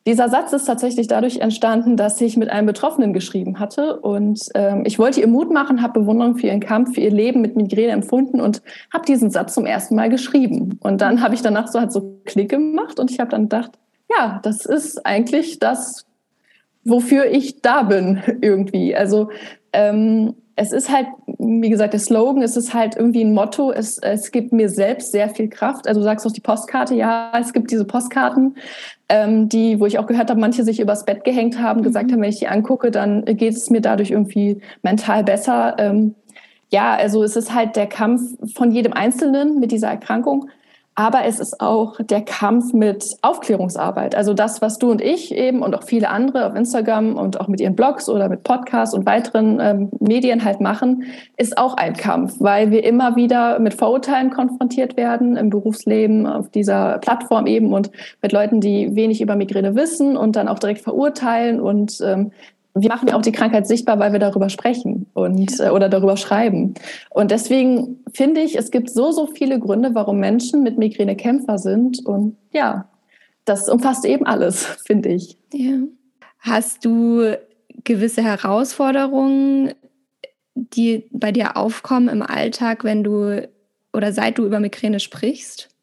Dieser 0.06 0.28
Satz 0.28 0.52
ist 0.52 0.66
tatsächlich 0.66 1.06
dadurch 1.06 1.38
entstanden, 1.38 1.96
dass 1.96 2.20
ich 2.20 2.36
mit 2.36 2.50
einem 2.50 2.66
Betroffenen 2.66 3.14
geschrieben 3.14 3.58
hatte 3.58 4.00
und 4.00 4.50
ähm, 4.54 4.82
ich 4.84 4.98
wollte 4.98 5.20
ihr 5.20 5.26
Mut 5.28 5.50
machen, 5.50 5.80
habe 5.80 6.00
Bewunderung 6.00 6.36
für 6.36 6.48
ihren 6.48 6.60
Kampf, 6.60 6.94
für 6.94 7.00
ihr 7.00 7.10
Leben 7.10 7.40
mit 7.40 7.56
Migräne 7.56 7.92
empfunden 7.92 8.38
und 8.38 8.60
habe 8.92 9.06
diesen 9.06 9.30
Satz 9.30 9.54
zum 9.54 9.64
ersten 9.64 9.94
Mal 9.94 10.10
geschrieben. 10.10 10.78
Und 10.82 11.00
dann 11.00 11.22
habe 11.22 11.34
ich 11.34 11.40
danach 11.40 11.68
so 11.68 11.80
halt 11.80 11.90
so 11.90 12.20
Klick 12.26 12.50
gemacht 12.50 13.00
und 13.00 13.10
ich 13.10 13.18
habe 13.18 13.30
dann 13.30 13.44
gedacht, 13.44 13.78
ja, 14.10 14.40
das 14.42 14.66
ist 14.66 15.06
eigentlich 15.06 15.58
das, 15.58 16.04
wofür 16.84 17.24
ich 17.24 17.62
da 17.62 17.84
bin 17.84 18.22
irgendwie. 18.42 18.94
Also 18.94 19.30
ähm, 19.72 20.34
es 20.56 20.72
ist 20.72 20.90
halt, 20.90 21.08
wie 21.26 21.68
gesagt, 21.68 21.94
der 21.94 22.00
Slogan, 22.00 22.42
es 22.42 22.56
ist 22.56 22.74
halt 22.74 22.96
irgendwie 22.96 23.24
ein 23.24 23.34
Motto, 23.34 23.72
es, 23.72 23.98
es 23.98 24.30
gibt 24.30 24.52
mir 24.52 24.68
selbst 24.68 25.10
sehr 25.10 25.28
viel 25.28 25.48
Kraft. 25.48 25.88
Also 25.88 26.00
du 26.00 26.04
sagst 26.04 26.26
auch 26.26 26.32
die 26.32 26.40
Postkarte, 26.40 26.94
ja, 26.94 27.32
es 27.40 27.52
gibt 27.52 27.70
diese 27.70 27.84
Postkarten, 27.84 28.56
ähm, 29.08 29.48
die, 29.48 29.80
wo 29.80 29.86
ich 29.86 29.98
auch 29.98 30.06
gehört 30.06 30.30
habe, 30.30 30.40
manche 30.40 30.62
sich 30.62 30.78
übers 30.78 31.04
Bett 31.04 31.24
gehängt 31.24 31.58
haben, 31.60 31.80
mhm. 31.80 31.84
gesagt 31.84 32.12
haben, 32.12 32.20
wenn 32.20 32.28
ich 32.28 32.38
die 32.38 32.48
angucke, 32.48 32.90
dann 32.90 33.24
geht 33.24 33.54
es 33.54 33.70
mir 33.70 33.80
dadurch 33.80 34.12
irgendwie 34.12 34.60
mental 34.82 35.24
besser. 35.24 35.74
Ähm, 35.78 36.14
ja, 36.70 36.94
also 36.94 37.24
es 37.24 37.34
ist 37.34 37.52
halt 37.52 37.74
der 37.74 37.86
Kampf 37.86 38.22
von 38.54 38.70
jedem 38.70 38.92
Einzelnen 38.92 39.58
mit 39.58 39.72
dieser 39.72 39.88
Erkrankung. 39.88 40.50
Aber 40.96 41.24
es 41.24 41.40
ist 41.40 41.60
auch 41.60 41.96
der 42.00 42.22
Kampf 42.22 42.72
mit 42.72 43.16
Aufklärungsarbeit. 43.22 44.14
Also 44.14 44.32
das, 44.32 44.62
was 44.62 44.78
du 44.78 44.92
und 44.92 45.00
ich 45.00 45.34
eben 45.34 45.62
und 45.62 45.74
auch 45.74 45.82
viele 45.82 46.08
andere 46.08 46.46
auf 46.46 46.54
Instagram 46.54 47.16
und 47.16 47.40
auch 47.40 47.48
mit 47.48 47.60
ihren 47.60 47.74
Blogs 47.74 48.08
oder 48.08 48.28
mit 48.28 48.44
Podcasts 48.44 48.94
und 48.94 49.04
weiteren 49.04 49.58
ähm, 49.60 49.90
Medien 49.98 50.44
halt 50.44 50.60
machen, 50.60 51.04
ist 51.36 51.58
auch 51.58 51.74
ein 51.76 51.94
Kampf, 51.94 52.36
weil 52.38 52.70
wir 52.70 52.84
immer 52.84 53.16
wieder 53.16 53.58
mit 53.58 53.74
Vorurteilen 53.74 54.30
konfrontiert 54.30 54.96
werden 54.96 55.36
im 55.36 55.50
Berufsleben, 55.50 56.28
auf 56.28 56.50
dieser 56.50 56.98
Plattform 56.98 57.48
eben 57.48 57.72
und 57.72 57.90
mit 58.22 58.30
Leuten, 58.30 58.60
die 58.60 58.94
wenig 58.94 59.20
über 59.20 59.34
Migräne 59.34 59.74
wissen 59.74 60.16
und 60.16 60.36
dann 60.36 60.46
auch 60.46 60.60
direkt 60.60 60.80
verurteilen 60.80 61.60
und 61.60 62.00
ähm, 62.04 62.30
wir 62.74 62.88
machen 62.88 63.08
ja 63.08 63.16
auch 63.16 63.22
die 63.22 63.32
Krankheit 63.32 63.66
sichtbar, 63.68 63.98
weil 64.00 64.12
wir 64.12 64.18
darüber 64.18 64.48
sprechen 64.48 65.06
und 65.14 65.60
äh, 65.60 65.70
oder 65.70 65.88
darüber 65.88 66.16
schreiben. 66.16 66.74
Und 67.10 67.30
deswegen 67.30 68.04
finde 68.12 68.40
ich, 68.40 68.58
es 68.58 68.70
gibt 68.70 68.90
so 68.90 69.12
so 69.12 69.26
viele 69.26 69.60
Gründe, 69.60 69.94
warum 69.94 70.18
Menschen 70.18 70.62
mit 70.62 70.76
Migräne 70.76 71.14
Kämpfer 71.16 71.58
sind. 71.58 72.04
Und 72.04 72.36
ja, 72.52 72.88
das 73.44 73.68
umfasst 73.68 74.04
eben 74.04 74.26
alles, 74.26 74.64
finde 74.86 75.10
ich. 75.10 75.38
Ja. 75.52 75.78
Hast 76.40 76.84
du 76.84 77.36
gewisse 77.84 78.22
Herausforderungen, 78.22 79.72
die 80.54 81.08
bei 81.12 81.30
dir 81.30 81.56
aufkommen 81.56 82.08
im 82.08 82.22
Alltag, 82.22 82.84
wenn 82.84 83.04
du 83.04 83.48
oder 83.92 84.12
seit 84.12 84.38
du 84.38 84.44
über 84.44 84.58
Migräne 84.58 84.98
sprichst? 84.98 85.73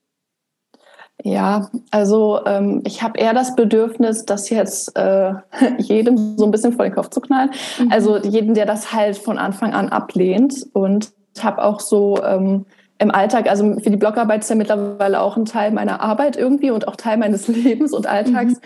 Ja, 1.24 1.70
also 1.92 2.40
ähm, 2.46 2.82
ich 2.86 3.04
habe 3.04 3.20
eher 3.20 3.34
das 3.34 3.56
Bedürfnis, 3.56 4.26
das 4.26 4.50
jetzt 4.50 4.96
äh, 4.98 5.34
jedem 5.78 6.38
so 6.38 6.46
ein 6.46 6.52
bisschen 6.52 6.74
vor 6.74 6.86
den 6.86 6.96
Kopf 6.96 7.10
zu 7.10 7.22
knallen. 7.22 7.52
Mhm. 7.80 7.92
Also 7.92 8.18
jeden, 8.18 8.54
der 8.54 8.66
das 8.66 8.94
halt 8.94 9.18
von 9.18 9.38
Anfang 9.38 9.74
an 9.74 9.90
ablehnt. 9.90 10.68
Und 10.74 11.12
ich 11.36 11.44
habe 11.44 11.64
auch 11.64 11.80
so 11.80 12.24
ähm, 12.24 12.66
im 12.98 13.12
Alltag, 13.12 13.50
also 13.50 13.80
für 13.80 13.90
die 13.90 13.98
Blogarbeit 13.98 14.42
ist 14.42 14.50
ja 14.50 14.56
mittlerweile 14.56 15.22
auch 15.22 15.38
ein 15.38 15.46
Teil 15.46 15.72
meiner 15.72 16.02
Arbeit 16.02 16.38
irgendwie 16.38 16.72
und 16.72 16.88
auch 16.88 16.96
Teil 16.96 17.18
meines 17.18 17.48
Lebens 17.48 17.94
und 17.94 18.08
Alltags. 18.08 18.54
Mhm. 18.54 18.60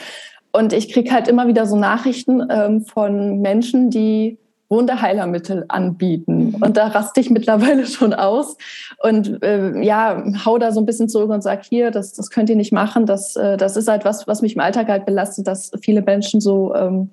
Und 0.54 0.72
ich 0.72 0.94
kriege 0.94 1.12
halt 1.12 1.28
immer 1.28 1.48
wieder 1.48 1.66
so 1.66 1.76
Nachrichten 1.76 2.42
ähm, 2.50 2.86
von 2.86 3.42
Menschen, 3.42 3.90
die 3.90 4.38
Wunderheilermittel 4.70 5.66
anbieten. 5.68 6.48
Mhm. 6.48 6.56
Und 6.56 6.78
da 6.78 6.88
raste 6.88 7.20
ich 7.20 7.30
mittlerweile 7.30 7.86
schon 7.86 8.14
aus 8.14 8.58
und 9.02 9.44
äh, 9.44 9.82
ja, 9.82 10.24
hau 10.46 10.58
da 10.58 10.72
so 10.72 10.80
ein 10.80 10.86
bisschen 10.86 11.10
zurück 11.10 11.30
und 11.30 11.42
sag 11.42 11.64
hier, 11.66 11.92
das, 11.92 12.14
das 12.14 12.30
könnt 12.30 12.50
ihr 12.50 12.56
nicht 12.56 12.74
machen. 12.74 13.06
Das, 13.06 13.36
äh, 13.36 13.58
das 13.58 13.78
ist 13.78 13.88
halt 13.88 14.06
was, 14.06 14.28
was 14.28 14.42
mich 14.42 14.56
im 14.56 14.62
Alltag 14.62 14.88
halt 14.88 15.06
belastet, 15.06 15.48
dass 15.48 15.72
viele 15.82 16.02
Menschen 16.02 16.42
so 16.42 16.74
ähm, 16.74 17.10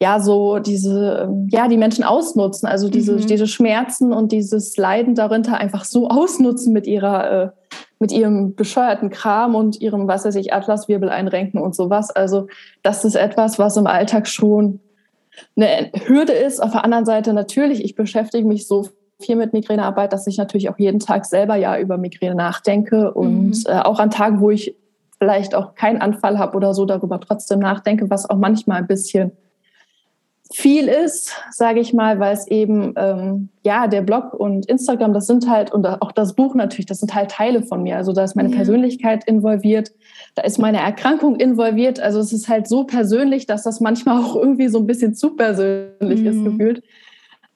ja 0.00 0.20
so 0.20 0.58
diese 0.58 1.32
ja 1.48 1.68
die 1.68 1.78
Menschen 1.78 2.04
ausnutzen, 2.04 2.68
also 2.68 2.90
diese 2.90 3.14
mhm. 3.14 3.26
diese 3.26 3.46
Schmerzen 3.46 4.12
und 4.12 4.30
dieses 4.30 4.76
Leiden 4.76 5.14
darunter 5.14 5.56
einfach 5.56 5.84
so 5.84 6.08
ausnutzen 6.08 6.74
mit 6.74 6.86
ihrer 6.86 7.30
äh, 7.30 7.48
mit 7.98 8.12
ihrem 8.12 8.54
bescheuerten 8.54 9.08
Kram 9.08 9.54
und 9.54 9.80
ihrem 9.80 10.06
was 10.06 10.26
weiß 10.26 10.34
ich 10.34 10.52
Atlaswirbel 10.52 11.08
einrenken 11.08 11.58
und 11.58 11.74
sowas. 11.74 12.10
Also 12.10 12.48
das 12.82 13.06
ist 13.06 13.14
etwas, 13.14 13.58
was 13.58 13.78
im 13.78 13.86
Alltag 13.86 14.28
schon 14.28 14.80
eine 15.56 15.90
Hürde 16.06 16.32
ist. 16.32 16.62
Auf 16.62 16.72
der 16.72 16.84
anderen 16.84 17.04
Seite 17.04 17.32
natürlich, 17.32 17.84
ich 17.84 17.94
beschäftige 17.94 18.46
mich 18.46 18.66
so 18.66 18.88
viel 19.20 19.36
mit 19.36 19.52
Migränearbeit, 19.52 20.12
dass 20.12 20.26
ich 20.26 20.36
natürlich 20.36 20.68
auch 20.68 20.78
jeden 20.78 21.00
Tag 21.00 21.24
selber 21.24 21.56
ja 21.56 21.78
über 21.78 21.96
Migräne 21.96 22.34
nachdenke 22.34 23.12
und 23.12 23.50
mhm. 23.50 23.64
äh, 23.66 23.80
auch 23.80 23.98
an 23.98 24.10
Tagen, 24.10 24.40
wo 24.40 24.50
ich 24.50 24.76
vielleicht 25.18 25.54
auch 25.54 25.74
keinen 25.74 26.00
Anfall 26.00 26.38
habe 26.38 26.56
oder 26.56 26.74
so, 26.74 26.84
darüber 26.84 27.20
trotzdem 27.20 27.60
nachdenke, 27.60 28.10
was 28.10 28.28
auch 28.28 28.36
manchmal 28.36 28.78
ein 28.78 28.86
bisschen 28.86 29.32
viel 30.52 30.88
ist, 30.88 31.32
sage 31.50 31.80
ich 31.80 31.92
mal, 31.92 32.20
weil 32.20 32.32
es 32.32 32.46
eben, 32.46 32.94
ähm, 32.96 33.48
ja, 33.64 33.88
der 33.88 34.02
Blog 34.02 34.32
und 34.32 34.66
Instagram, 34.66 35.12
das 35.12 35.26
sind 35.26 35.50
halt, 35.50 35.72
und 35.72 35.86
auch 35.86 36.12
das 36.12 36.34
Buch 36.34 36.54
natürlich, 36.54 36.86
das 36.86 37.00
sind 37.00 37.14
halt 37.14 37.30
Teile 37.30 37.62
von 37.62 37.82
mir. 37.82 37.96
Also 37.96 38.12
da 38.12 38.22
ist 38.22 38.36
meine 38.36 38.50
ja. 38.50 38.56
Persönlichkeit 38.56 39.24
involviert, 39.24 39.92
da 40.34 40.42
ist 40.42 40.58
meine 40.58 40.78
Erkrankung 40.78 41.36
involviert. 41.36 42.00
Also 42.00 42.20
es 42.20 42.32
ist 42.32 42.48
halt 42.48 42.68
so 42.68 42.84
persönlich, 42.84 43.46
dass 43.46 43.64
das 43.64 43.80
manchmal 43.80 44.22
auch 44.24 44.36
irgendwie 44.36 44.68
so 44.68 44.78
ein 44.78 44.86
bisschen 44.86 45.14
zu 45.14 45.34
persönlich 45.34 46.20
mhm. 46.20 46.26
ist 46.26 46.44
gefühlt. 46.44 46.82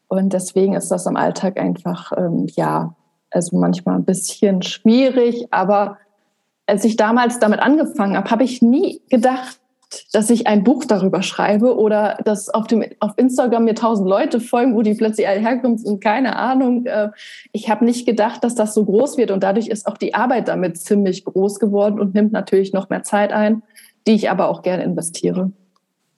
Und 0.09 0.33
deswegen 0.33 0.75
ist 0.75 0.89
das 0.91 1.07
im 1.07 1.17
Alltag 1.17 1.61
einfach, 1.61 2.13
ähm, 2.17 2.47
ja, 2.57 2.97
also 3.31 3.57
manchmal 3.57 3.95
ein 3.97 4.05
bisschen 4.05 4.63
schwierig. 4.63 5.47
Aber 5.53 5.99
als 6.67 6.85
ich 6.85 6.97
damals 6.97 7.39
damit 7.39 7.61
angefangen 7.61 8.17
habe, 8.17 8.31
habe 8.31 8.43
ich 8.43 8.61
nie 8.61 9.01
gedacht, 9.09 9.61
dass 10.13 10.31
ich 10.31 10.47
ein 10.47 10.65
Buch 10.65 10.85
darüber 10.85 11.23
schreibe 11.23 11.77
oder 11.77 12.19
dass 12.25 12.49
auf, 12.49 12.67
dem, 12.67 12.85
auf 13.01 13.13
Instagram 13.17 13.65
mir 13.65 13.75
tausend 13.75 14.09
Leute 14.09 14.41
folgen, 14.41 14.75
wo 14.75 14.83
die 14.83 14.95
plötzlich 14.95 15.27
alle 15.27 15.41
herkommen 15.41 15.81
und 15.85 16.01
keine 16.01 16.37
Ahnung. 16.37 16.87
Äh, 16.87 17.11
ich 17.53 17.71
habe 17.71 17.85
nicht 17.85 18.07
gedacht, 18.07 18.45
dass 18.45 18.55
das 18.55 18.75
so 18.75 18.85
groß 18.85 19.17
wird 19.17 19.31
und 19.31 19.43
dadurch 19.43 19.69
ist 19.69 19.87
auch 19.87 19.97
die 19.97 20.15
Arbeit 20.15 20.49
damit 20.49 20.79
ziemlich 20.79 21.25
groß 21.25 21.59
geworden 21.59 22.01
und 22.01 22.15
nimmt 22.15 22.33
natürlich 22.33 22.73
noch 22.73 22.89
mehr 22.89 23.03
Zeit 23.03 23.33
ein, 23.33 23.63
die 24.07 24.13
ich 24.13 24.31
aber 24.31 24.49
auch 24.49 24.63
gerne 24.63 24.85
investiere. 24.85 25.53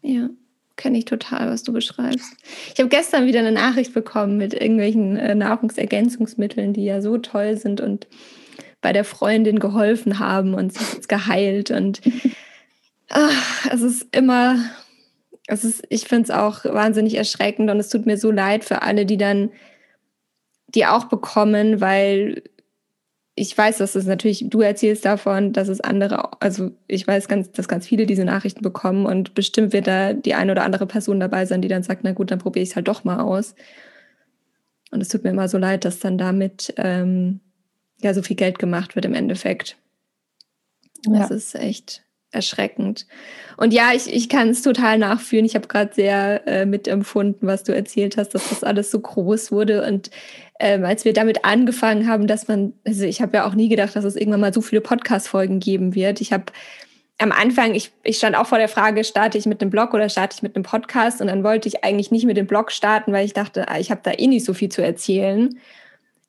Ja, 0.02 0.28
kenne 0.76 0.98
ich 0.98 1.04
total, 1.04 1.48
was 1.50 1.62
du 1.62 1.72
beschreibst. 1.72 2.34
Ich 2.74 2.78
habe 2.78 2.88
gestern 2.88 3.26
wieder 3.26 3.40
eine 3.40 3.52
Nachricht 3.52 3.94
bekommen 3.94 4.36
mit 4.36 4.52
irgendwelchen 4.52 5.16
äh, 5.16 5.34
Nahrungsergänzungsmitteln, 5.34 6.72
die 6.72 6.84
ja 6.84 7.00
so 7.00 7.18
toll 7.18 7.56
sind 7.56 7.80
und 7.80 8.06
bei 8.80 8.92
der 8.92 9.04
Freundin 9.04 9.60
geholfen 9.60 10.18
haben 10.18 10.54
und 10.54 10.74
sie 10.74 10.98
ist 10.98 11.08
geheilt 11.08 11.70
und 11.70 12.00
Ach, 13.14 13.66
es 13.70 13.82
ist 13.82 14.06
immer, 14.16 14.56
es 15.46 15.64
ist, 15.64 15.84
ich 15.90 16.06
finde 16.06 16.24
es 16.24 16.30
auch 16.30 16.64
wahnsinnig 16.64 17.14
erschreckend 17.14 17.70
und 17.70 17.78
es 17.78 17.90
tut 17.90 18.06
mir 18.06 18.16
so 18.16 18.30
leid 18.30 18.64
für 18.64 18.80
alle, 18.80 19.04
die 19.04 19.18
dann 19.18 19.50
die 20.68 20.86
auch 20.86 21.04
bekommen, 21.04 21.82
weil 21.82 22.42
ich 23.34 23.56
weiß, 23.56 23.78
dass 23.78 23.94
es 23.96 24.06
natürlich, 24.06 24.46
du 24.48 24.62
erzählst 24.62 25.04
davon, 25.04 25.52
dass 25.52 25.68
es 25.68 25.82
andere, 25.82 26.40
also 26.40 26.70
ich 26.86 27.06
weiß 27.06 27.28
ganz, 27.28 27.52
dass 27.52 27.68
ganz 27.68 27.86
viele 27.86 28.06
diese 28.06 28.24
Nachrichten 28.24 28.62
bekommen 28.62 29.04
und 29.04 29.34
bestimmt 29.34 29.74
wird 29.74 29.86
da 29.88 30.14
die 30.14 30.32
eine 30.32 30.52
oder 30.52 30.64
andere 30.64 30.86
Person 30.86 31.20
dabei 31.20 31.44
sein, 31.44 31.60
die 31.60 31.68
dann 31.68 31.82
sagt, 31.82 32.04
na 32.04 32.12
gut, 32.12 32.30
dann 32.30 32.38
probiere 32.38 32.62
ich 32.62 32.70
es 32.70 32.76
halt 32.76 32.88
doch 32.88 33.04
mal 33.04 33.20
aus. 33.20 33.54
Und 34.90 35.02
es 35.02 35.08
tut 35.08 35.22
mir 35.22 35.30
immer 35.30 35.48
so 35.48 35.58
leid, 35.58 35.84
dass 35.84 35.98
dann 35.98 36.16
damit 36.16 36.72
ähm, 36.78 37.40
ja 38.00 38.14
so 38.14 38.22
viel 38.22 38.36
Geld 38.36 38.58
gemacht 38.58 38.94
wird 38.94 39.04
im 39.04 39.14
Endeffekt. 39.14 39.76
Das 41.04 41.28
ja. 41.28 41.36
ist 41.36 41.54
echt 41.54 42.02
erschreckend. 42.32 43.06
Und 43.56 43.72
ja, 43.72 43.92
ich, 43.94 44.12
ich 44.12 44.28
kann 44.28 44.48
es 44.48 44.62
total 44.62 44.98
nachfühlen. 44.98 45.44
Ich 45.44 45.54
habe 45.54 45.68
gerade 45.68 45.94
sehr 45.94 46.46
äh, 46.48 46.66
mitempfunden, 46.66 47.46
was 47.46 47.62
du 47.62 47.74
erzählt 47.74 48.16
hast, 48.16 48.30
dass 48.30 48.48
das 48.48 48.64
alles 48.64 48.90
so 48.90 48.98
groß 48.98 49.52
wurde. 49.52 49.86
Und 49.86 50.10
ähm, 50.58 50.84
als 50.84 51.04
wir 51.04 51.12
damit 51.12 51.44
angefangen 51.44 52.08
haben, 52.08 52.26
dass 52.26 52.48
man, 52.48 52.72
also 52.86 53.04
ich 53.04 53.20
habe 53.20 53.36
ja 53.36 53.46
auch 53.46 53.54
nie 53.54 53.68
gedacht, 53.68 53.94
dass 53.94 54.04
es 54.04 54.16
irgendwann 54.16 54.40
mal 54.40 54.54
so 54.54 54.60
viele 54.60 54.80
Podcast-Folgen 54.80 55.60
geben 55.60 55.94
wird. 55.94 56.20
Ich 56.20 56.32
habe 56.32 56.46
am 57.18 57.30
Anfang, 57.30 57.74
ich, 57.74 57.92
ich 58.02 58.16
stand 58.16 58.36
auch 58.36 58.46
vor 58.46 58.58
der 58.58 58.68
Frage, 58.68 59.04
starte 59.04 59.38
ich 59.38 59.46
mit 59.46 59.60
einem 59.60 59.70
Blog 59.70 59.94
oder 59.94 60.08
starte 60.08 60.34
ich 60.36 60.42
mit 60.42 60.56
einem 60.56 60.64
Podcast? 60.64 61.20
Und 61.20 61.28
dann 61.28 61.44
wollte 61.44 61.68
ich 61.68 61.84
eigentlich 61.84 62.10
nicht 62.10 62.24
mit 62.24 62.36
dem 62.36 62.46
Blog 62.46 62.72
starten, 62.72 63.12
weil 63.12 63.24
ich 63.24 63.32
dachte, 63.32 63.68
ah, 63.68 63.78
ich 63.78 63.90
habe 63.90 64.00
da 64.02 64.12
eh 64.12 64.26
nicht 64.26 64.44
so 64.44 64.54
viel 64.54 64.70
zu 64.70 64.82
erzählen. 64.82 65.58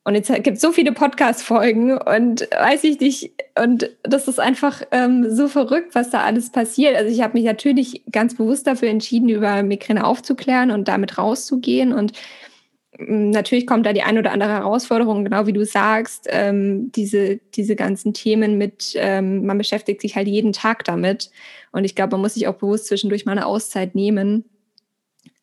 Und 0.05 0.15
jetzt 0.15 0.33
gibt 0.43 0.57
es 0.57 0.61
so 0.61 0.73
viele 0.73 0.91
Podcast-Folgen 0.91 1.97
und 1.97 2.41
weiß 2.41 2.83
ich 2.83 2.99
nicht, 2.99 3.31
und 3.61 3.89
das 4.03 4.27
ist 4.27 4.39
einfach 4.39 4.81
ähm, 4.91 5.33
so 5.33 5.47
verrückt, 5.47 5.95
was 5.95 6.09
da 6.09 6.23
alles 6.23 6.51
passiert. 6.51 6.97
Also 6.97 7.09
ich 7.09 7.21
habe 7.21 7.37
mich 7.37 7.45
natürlich 7.45 8.03
ganz 8.11 8.35
bewusst 8.35 8.67
dafür 8.67 8.89
entschieden, 8.89 9.29
über 9.29 9.63
Migräne 9.63 10.05
aufzuklären 10.05 10.71
und 10.71 10.89
damit 10.89 11.17
rauszugehen. 11.17 11.93
Und 11.93 12.11
ähm, 12.99 13.29
natürlich 13.29 13.65
kommt 13.65 13.85
da 13.85 13.93
die 13.93 14.01
ein 14.01 14.17
oder 14.17 14.33
andere 14.33 14.51
Herausforderung, 14.51 15.23
genau 15.23 15.47
wie 15.47 15.53
du 15.53 15.63
sagst, 15.63 16.27
ähm, 16.29 16.91
diese, 16.91 17.37
diese 17.55 17.77
ganzen 17.77 18.13
Themen 18.13 18.57
mit, 18.57 18.95
ähm, 18.95 19.45
man 19.45 19.57
beschäftigt 19.57 20.01
sich 20.01 20.17
halt 20.17 20.27
jeden 20.27 20.51
Tag 20.51 20.83
damit. 20.83 21.31
Und 21.71 21.85
ich 21.85 21.95
glaube, 21.95 22.11
man 22.11 22.21
muss 22.21 22.33
sich 22.33 22.49
auch 22.49 22.55
bewusst 22.55 22.87
zwischendurch 22.87 23.25
mal 23.25 23.31
eine 23.31 23.45
Auszeit 23.45 23.95
nehmen 23.95 24.43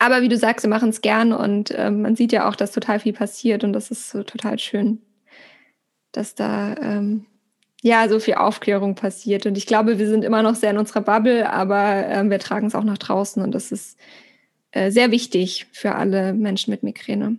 aber 0.01 0.23
wie 0.23 0.29
du 0.29 0.37
sagst, 0.37 0.65
wir 0.65 0.71
machen 0.71 0.89
es 0.89 1.03
gern 1.03 1.33
und 1.33 1.71
äh, 1.73 1.91
man 1.91 2.17
sieht 2.17 2.33
ja 2.33 2.49
auch, 2.49 2.57
dass 2.57 2.73
total 2.73 2.99
viel 2.99 3.13
passiert 3.13 3.65
und 3.65 3.75
das 3.75 3.91
ist 3.91 4.11
so 4.11 4.23
total 4.23 4.59
schön, 4.59 5.03
dass 6.13 6.35
da 6.35 6.75
ähm, 6.77 7.27
ja 7.83 8.09
so 8.09 8.19
viel 8.19 8.35
Aufklärung 8.35 8.95
passiert. 8.95 9.45
Und 9.45 9.59
ich 9.59 9.67
glaube, 9.67 9.99
wir 9.99 10.09
sind 10.09 10.25
immer 10.25 10.43
noch 10.43 10.55
sehr 10.55 10.71
in 10.71 10.79
unserer 10.79 11.03
Bubble, 11.03 11.53
aber 11.53 12.09
äh, 12.09 12.29
wir 12.29 12.39
tragen 12.39 12.67
es 12.67 12.75
auch 12.75 12.83
nach 12.83 12.97
draußen 12.97 13.43
und 13.43 13.55
das 13.55 13.73
ist 13.73 13.99
äh, 14.73 14.91
sehr 14.91 15.11
wichtig 15.11 15.67
für 15.71 15.95
alle 15.95 16.33
Menschen 16.33 16.71
mit 16.71 16.83
Migräne. 16.83 17.37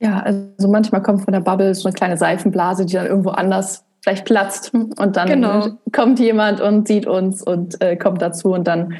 Ja, 0.00 0.20
also 0.20 0.68
manchmal 0.68 1.02
kommt 1.02 1.22
von 1.22 1.32
der 1.32 1.40
Bubble 1.40 1.74
so 1.74 1.86
eine 1.86 1.94
kleine 1.94 2.16
Seifenblase, 2.16 2.86
die 2.86 2.94
dann 2.94 3.06
irgendwo 3.06 3.30
anders 3.30 3.84
vielleicht 4.02 4.24
platzt 4.24 4.72
und 4.72 5.16
dann 5.16 5.28
genau. 5.28 5.68
kommt 5.92 6.18
jemand 6.18 6.62
und 6.62 6.88
sieht 6.88 7.06
uns 7.06 7.42
und 7.42 7.80
äh, 7.82 7.96
kommt 7.96 8.22
dazu 8.22 8.52
und 8.52 8.64
dann 8.66 8.94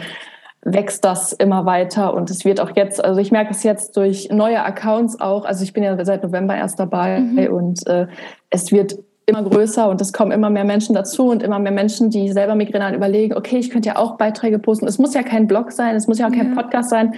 wächst 0.65 1.05
das 1.05 1.33
immer 1.33 1.67
weiter 1.67 2.15
und 2.15 2.31
es 2.31 2.45
wird 2.45 2.61
auch 2.61 2.75
jetzt, 2.75 3.05
also 3.05 3.21
ich 3.21 3.31
merke 3.31 3.53
es 3.53 3.63
jetzt 3.63 3.97
durch 3.97 4.31
neue 4.31 4.63
Accounts 4.65 5.21
auch, 5.21 5.45
also 5.45 5.63
ich 5.63 5.73
bin 5.73 5.83
ja 5.83 6.03
seit 6.05 6.23
November 6.23 6.57
erst 6.57 6.81
dabei 6.81 7.21
mhm. 7.21 7.53
und 7.53 7.87
äh, 7.87 8.07
es 8.51 8.73
wird 8.73 8.99
immer 9.27 9.43
größer 9.43 9.89
und 9.89 10.01
es 10.01 10.13
kommen 10.13 10.33
immer 10.33 10.51
mehr 10.51 10.65
Menschen 10.65 10.95
dazu 10.95 11.29
und 11.29 11.43
immer 11.43 11.59
mehr 11.59 11.73
Menschen, 11.73 12.11
die 12.11 12.31
selber 12.33 12.55
Migräne 12.55 12.95
überlegen, 12.95 13.35
okay, 13.35 13.59
ich 13.59 13.71
könnte 13.71 13.91
ja 13.91 13.97
auch 13.97 14.17
Beiträge 14.17 14.59
posten. 14.59 14.87
Es 14.87 14.99
muss 14.99 15.15
ja 15.15 15.23
kein 15.23 15.47
Blog 15.47 15.73
sein, 15.73 15.97
es 15.97 16.07
muss 16.07 16.19
ja 16.19 16.29
auch 16.29 16.33
kein 16.33 16.51
ja. 16.51 16.55
Podcast 16.55 16.91
sein. 16.91 17.15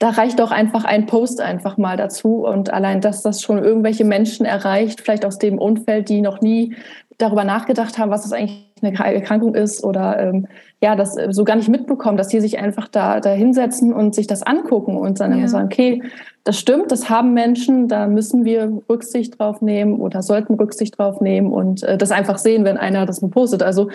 Da 0.00 0.08
reicht 0.08 0.40
doch 0.40 0.50
einfach 0.50 0.84
ein 0.84 1.06
Post 1.06 1.40
einfach 1.40 1.76
mal 1.76 1.96
dazu 1.96 2.46
und 2.46 2.72
allein, 2.72 3.00
dass 3.00 3.22
das 3.22 3.42
schon 3.42 3.58
irgendwelche 3.58 4.04
Menschen 4.04 4.46
erreicht, 4.46 5.02
vielleicht 5.02 5.26
aus 5.26 5.38
dem 5.38 5.58
Umfeld, 5.58 6.08
die 6.08 6.22
noch 6.22 6.40
nie 6.40 6.74
darüber 7.18 7.44
nachgedacht 7.44 7.98
haben, 7.98 8.10
was 8.10 8.22
das 8.22 8.32
eigentlich 8.32 8.66
eine 8.82 9.14
Erkrankung 9.14 9.54
ist 9.54 9.84
oder 9.84 10.18
ähm, 10.18 10.48
ja, 10.80 10.96
das 10.96 11.16
so 11.28 11.44
gar 11.44 11.56
nicht 11.56 11.68
mitbekommen, 11.68 12.16
dass 12.16 12.28
die 12.28 12.40
sich 12.40 12.58
einfach 12.58 12.88
da, 12.88 13.20
da 13.20 13.30
hinsetzen 13.30 13.92
und 13.92 14.14
sich 14.14 14.26
das 14.26 14.42
angucken 14.42 14.96
und 14.96 15.20
dann 15.20 15.38
ja. 15.38 15.48
sagen, 15.48 15.66
okay, 15.66 16.02
das 16.44 16.58
stimmt, 16.58 16.90
das 16.90 17.10
haben 17.10 17.34
Menschen, 17.34 17.88
da 17.88 18.06
müssen 18.06 18.46
wir 18.46 18.80
Rücksicht 18.88 19.38
drauf 19.38 19.60
nehmen 19.60 20.00
oder 20.00 20.22
sollten 20.22 20.54
Rücksicht 20.54 20.98
drauf 20.98 21.20
nehmen 21.20 21.52
und 21.52 21.82
äh, 21.82 21.98
das 21.98 22.10
einfach 22.10 22.38
sehen, 22.38 22.64
wenn 22.64 22.78
einer 22.78 23.04
das 23.04 23.20
postet. 23.20 23.62
Also 23.62 23.90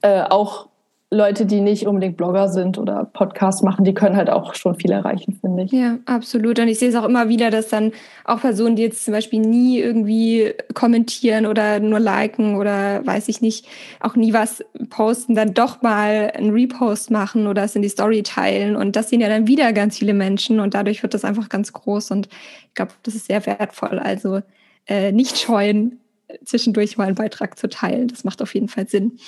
äh, 0.00 0.22
auch 0.22 0.68
Leute, 1.12 1.44
die 1.44 1.60
nicht 1.60 1.86
unbedingt 1.86 2.16
Blogger 2.16 2.48
sind 2.48 2.78
oder 2.78 3.04
Podcasts 3.04 3.62
machen, 3.62 3.84
die 3.84 3.92
können 3.92 4.16
halt 4.16 4.30
auch 4.30 4.54
schon 4.54 4.74
viel 4.74 4.90
erreichen, 4.90 5.38
finde 5.38 5.64
ich. 5.64 5.72
Ja, 5.72 5.98
absolut. 6.06 6.58
Und 6.58 6.68
ich 6.68 6.78
sehe 6.78 6.88
es 6.88 6.94
auch 6.94 7.04
immer 7.04 7.28
wieder, 7.28 7.50
dass 7.50 7.68
dann 7.68 7.92
auch 8.24 8.40
Personen, 8.40 8.76
die 8.76 8.82
jetzt 8.82 9.04
zum 9.04 9.12
Beispiel 9.12 9.40
nie 9.40 9.78
irgendwie 9.78 10.54
kommentieren 10.72 11.44
oder 11.44 11.80
nur 11.80 12.00
liken 12.00 12.56
oder 12.56 13.06
weiß 13.06 13.28
ich 13.28 13.42
nicht, 13.42 13.66
auch 14.00 14.16
nie 14.16 14.32
was 14.32 14.64
posten, 14.88 15.34
dann 15.34 15.52
doch 15.52 15.82
mal 15.82 16.32
einen 16.34 16.50
Repost 16.50 17.10
machen 17.10 17.46
oder 17.46 17.64
es 17.64 17.76
in 17.76 17.82
die 17.82 17.90
Story 17.90 18.22
teilen. 18.22 18.74
Und 18.74 18.96
das 18.96 19.10
sehen 19.10 19.20
ja 19.20 19.28
dann 19.28 19.46
wieder 19.46 19.74
ganz 19.74 19.98
viele 19.98 20.14
Menschen 20.14 20.60
und 20.60 20.72
dadurch 20.72 21.02
wird 21.02 21.12
das 21.12 21.26
einfach 21.26 21.50
ganz 21.50 21.74
groß. 21.74 22.10
Und 22.10 22.28
ich 22.68 22.74
glaube, 22.74 22.92
das 23.02 23.14
ist 23.14 23.26
sehr 23.26 23.44
wertvoll. 23.44 23.98
Also 23.98 24.40
äh, 24.86 25.12
nicht 25.12 25.38
scheuen, 25.38 26.00
zwischendurch 26.44 26.96
mal 26.96 27.08
einen 27.08 27.16
Beitrag 27.16 27.58
zu 27.58 27.68
teilen. 27.68 28.08
Das 28.08 28.24
macht 28.24 28.40
auf 28.40 28.54
jeden 28.54 28.68
Fall 28.68 28.88
Sinn. 28.88 29.18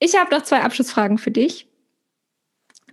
Ich 0.00 0.18
habe 0.18 0.34
noch 0.34 0.42
zwei 0.42 0.62
Abschlussfragen 0.62 1.18
für 1.18 1.30
dich. 1.30 1.68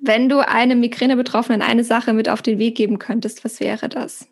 Wenn 0.01 0.29
du 0.29 0.47
einem 0.47 0.81
Migräne-Betroffenen 0.81 1.61
eine 1.61 1.83
Sache 1.83 2.13
mit 2.13 2.29
auf 2.29 2.41
den 2.41 2.59
Weg 2.59 2.75
geben 2.75 2.99
könntest, 2.99 3.43
was 3.43 3.59
wäre 3.59 3.89
das? 3.89 4.27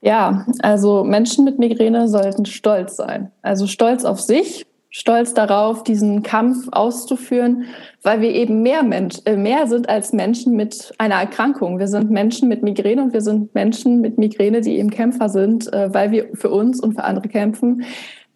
Ja, 0.00 0.46
also 0.60 1.04
Menschen 1.04 1.44
mit 1.44 1.58
Migräne 1.58 2.08
sollten 2.08 2.46
stolz 2.46 2.96
sein. 2.96 3.30
Also 3.42 3.66
stolz 3.66 4.04
auf 4.04 4.20
sich, 4.20 4.66
stolz 4.90 5.34
darauf, 5.34 5.84
diesen 5.84 6.22
Kampf 6.22 6.68
auszuführen, 6.72 7.64
weil 8.02 8.20
wir 8.20 8.30
eben 8.30 8.62
mehr, 8.62 8.82
Mensch, 8.82 9.16
äh, 9.24 9.36
mehr 9.36 9.66
sind 9.66 9.88
als 9.88 10.12
Menschen 10.12 10.56
mit 10.56 10.94
einer 10.98 11.16
Erkrankung. 11.16 11.78
Wir 11.78 11.88
sind 11.88 12.10
Menschen 12.10 12.48
mit 12.48 12.62
Migräne 12.62 13.02
und 13.02 13.12
wir 13.12 13.20
sind 13.20 13.54
Menschen 13.54 14.00
mit 14.00 14.18
Migräne, 14.18 14.62
die 14.62 14.78
eben 14.78 14.90
Kämpfer 14.90 15.28
sind, 15.28 15.72
äh, 15.72 15.92
weil 15.92 16.10
wir 16.10 16.28
für 16.34 16.50
uns 16.50 16.80
und 16.80 16.94
für 16.94 17.04
andere 17.04 17.28
kämpfen. 17.28 17.84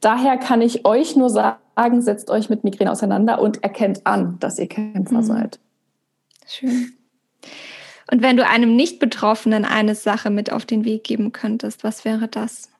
Daher 0.00 0.36
kann 0.36 0.62
ich 0.62 0.86
euch 0.86 1.16
nur 1.16 1.30
sagen, 1.30 1.58
setzt 2.00 2.30
euch 2.30 2.50
mit 2.50 2.64
Migräne 2.64 2.90
auseinander 2.90 3.40
und 3.40 3.62
erkennt 3.62 4.06
an, 4.06 4.38
dass 4.40 4.58
ihr 4.58 4.68
Kämpfer 4.68 5.18
mhm. 5.18 5.22
seid. 5.22 5.58
Schön. 6.46 6.92
Und 8.10 8.22
wenn 8.22 8.36
du 8.36 8.46
einem 8.46 8.74
Nicht-Betroffenen 8.74 9.64
eine 9.64 9.94
Sache 9.94 10.30
mit 10.30 10.50
auf 10.50 10.64
den 10.64 10.84
Weg 10.84 11.04
geben 11.04 11.32
könntest, 11.32 11.84
was 11.84 12.04
wäre 12.04 12.26
das? 12.26 12.70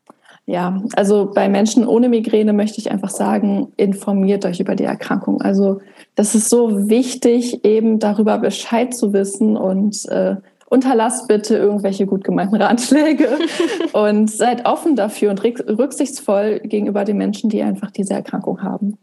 Ja, 0.47 0.83
also 0.97 1.31
bei 1.35 1.47
Menschen 1.51 1.87
ohne 1.87 2.09
Migräne 2.09 2.55
möchte 2.55 2.79
ich 2.79 2.91
einfach 2.91 3.11
sagen, 3.11 3.71
informiert 3.77 4.47
euch 4.47 4.61
über 4.61 4.75
die 4.75 4.85
Erkrankung. 4.85 5.43
Also 5.43 5.83
das 6.15 6.35
ist 6.35 6.49
so 6.49 6.89
wichtig, 6.89 7.67
eben 7.67 7.99
darüber 7.99 8.39
Bescheid 8.39 8.95
zu 8.95 9.13
wissen 9.13 9.59
und 9.59 10.09
äh, 10.09 10.37
unterlasst 10.69 11.29
bitte 11.29 11.57
irgendwelche 11.57 12.07
gut 12.07 12.25
gemeinten 12.25 12.57
Ratschläge 12.57 13.39
und 13.93 14.31
seid 14.31 14.67
offen 14.67 14.97
dafür 14.97 15.31
und 15.31 15.43
rücksichtsvoll 15.43 16.61
gegenüber 16.61 17.05
den 17.05 17.17
Menschen, 17.17 17.51
die 17.51 17.63
einfach 17.63 17.91
diese 17.91 18.15
Erkrankung 18.15 18.63
haben. 18.63 18.99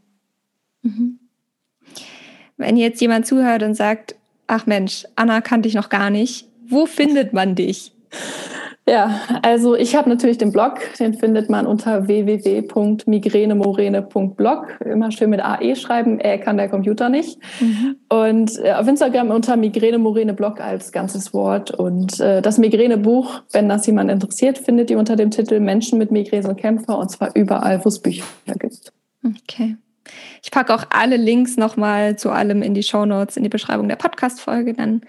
Mhm. 0.84 1.20
Wenn 2.58 2.78
jetzt 2.78 3.02
jemand 3.02 3.26
zuhört 3.26 3.64
und 3.64 3.74
sagt, 3.74 4.16
ach 4.48 4.66
Mensch, 4.66 5.06
Anna 5.16 5.42
kannte 5.42 5.68
ich 5.68 5.76
noch 5.76 5.90
gar 5.90 6.10
nicht, 6.10 6.48
wo 6.68 6.86
findet 6.86 7.34
man 7.34 7.56
dich? 7.56 7.92
Ja, 8.88 9.20
also 9.42 9.76
ich 9.76 9.96
habe 9.96 10.08
natürlich 10.10 10.38
den 10.38 10.52
Blog, 10.52 10.76
den 11.00 11.16
findet 11.16 11.50
man 11.50 11.66
unter 11.66 12.08
www.migränemorene.blog. 12.08 14.80
Immer 14.86 15.12
schön 15.12 15.32
mit 15.32 15.44
AE 15.44 15.76
schreiben, 15.76 16.20
er 16.20 16.38
kann 16.38 16.58
der 16.58 16.70
Computer 16.70 17.10
nicht. 17.10 17.40
Mhm. 17.60 17.96
Und 18.10 18.64
äh, 18.64 18.74
auf 18.74 18.88
Instagram 18.88 19.32
unter 19.32 19.58
Migräne-Morene-Blog 19.58 20.62
als 20.62 20.92
ganzes 20.92 21.34
Wort. 21.34 21.72
Und 21.72 22.20
äh, 22.20 22.44
das 22.44 22.60
Migräne-Buch, 22.60 23.42
wenn 23.52 23.68
das 23.70 23.88
jemand 23.88 24.12
interessiert, 24.12 24.60
findet 24.60 24.92
ihr 24.92 25.00
unter 25.00 25.16
dem 25.16 25.32
Titel 25.32 25.60
Menschen 25.60 25.98
mit 25.98 26.12
Migräne 26.12 26.48
und 26.48 26.58
Kämpfer 26.58 27.00
und 27.00 27.10
zwar 27.10 27.36
überall, 27.36 27.84
wo 27.84 27.90
es 27.90 27.98
Bücher 28.00 28.24
gibt. 28.60 28.94
Okay. 29.26 29.78
Ich 30.44 30.52
packe 30.52 30.76
auch 30.76 30.84
alle 30.92 31.18
Links 31.18 31.58
nochmal 31.58 32.18
zu 32.18 32.30
allem 32.30 32.62
in 32.62 32.76
die 32.76 32.84
Show 32.84 33.08
Notes, 33.08 33.36
in 33.36 33.42
die 33.42 33.50
Beschreibung 33.50 33.90
der 33.90 33.96
Podcast-Folge. 33.96 34.74
Dann 34.74 35.02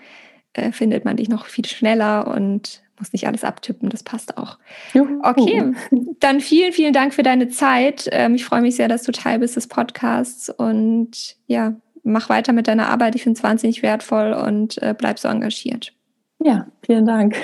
äh, 0.54 0.72
findet 0.72 1.04
man 1.04 1.18
dich 1.18 1.28
noch 1.28 1.44
viel 1.44 1.66
schneller 1.66 2.26
und 2.26 2.80
muss 2.98 3.12
nicht 3.12 3.26
alles 3.26 3.44
abtippen, 3.44 3.88
das 3.88 4.02
passt 4.02 4.38
auch. 4.38 4.58
Juhu. 4.94 5.20
Okay, 5.22 5.72
dann 6.20 6.40
vielen, 6.40 6.72
vielen 6.72 6.92
Dank 6.92 7.14
für 7.14 7.22
deine 7.22 7.48
Zeit. 7.48 8.08
Ähm, 8.12 8.34
ich 8.34 8.44
freue 8.44 8.62
mich 8.62 8.76
sehr, 8.76 8.88
dass 8.88 9.02
du 9.02 9.12
Teil 9.12 9.38
bist 9.38 9.56
des 9.56 9.66
Podcasts 9.66 10.48
und 10.48 11.36
ja, 11.46 11.74
mach 12.02 12.28
weiter 12.28 12.52
mit 12.52 12.68
deiner 12.68 12.88
Arbeit. 12.88 13.14
Ich 13.14 13.22
finde 13.22 13.36
es 13.38 13.44
wahnsinnig 13.44 13.82
wertvoll 13.82 14.32
und 14.32 14.80
äh, 14.82 14.94
bleib 14.96 15.18
so 15.18 15.28
engagiert. 15.28 15.92
Ja, 16.38 16.66
vielen 16.84 17.06
Dank. 17.06 17.36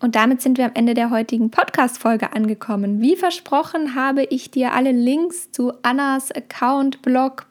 Und 0.00 0.14
damit 0.14 0.40
sind 0.40 0.58
wir 0.58 0.66
am 0.66 0.70
Ende 0.74 0.94
der 0.94 1.10
heutigen 1.10 1.50
Podcast-Folge 1.50 2.32
angekommen. 2.32 3.00
Wie 3.00 3.16
versprochen 3.16 3.96
habe 3.96 4.22
ich 4.24 4.50
dir 4.50 4.72
alle 4.72 4.92
Links 4.92 5.50
zu 5.50 5.72
Annas 5.82 6.30
Account, 6.30 7.02
Blog, 7.02 7.46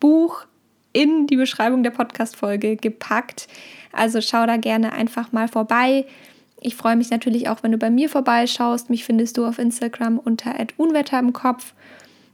Buch 0.00 0.46
in 0.94 1.26
die 1.26 1.36
Beschreibung 1.36 1.82
der 1.82 1.90
Podcast-Folge 1.90 2.76
gepackt. 2.76 3.48
Also 3.92 4.22
schau 4.22 4.46
da 4.46 4.56
gerne 4.56 4.94
einfach 4.94 5.32
mal 5.32 5.48
vorbei. 5.48 6.06
Ich 6.60 6.76
freue 6.76 6.96
mich 6.96 7.10
natürlich 7.10 7.50
auch, 7.50 7.62
wenn 7.62 7.72
du 7.72 7.78
bei 7.78 7.90
mir 7.90 8.08
vorbeischaust. 8.08 8.88
Mich 8.88 9.04
findest 9.04 9.36
du 9.36 9.44
auf 9.44 9.58
Instagram 9.58 10.18
unter 10.18 10.54
Unwetter 10.78 11.18
im 11.18 11.34
Kopf 11.34 11.74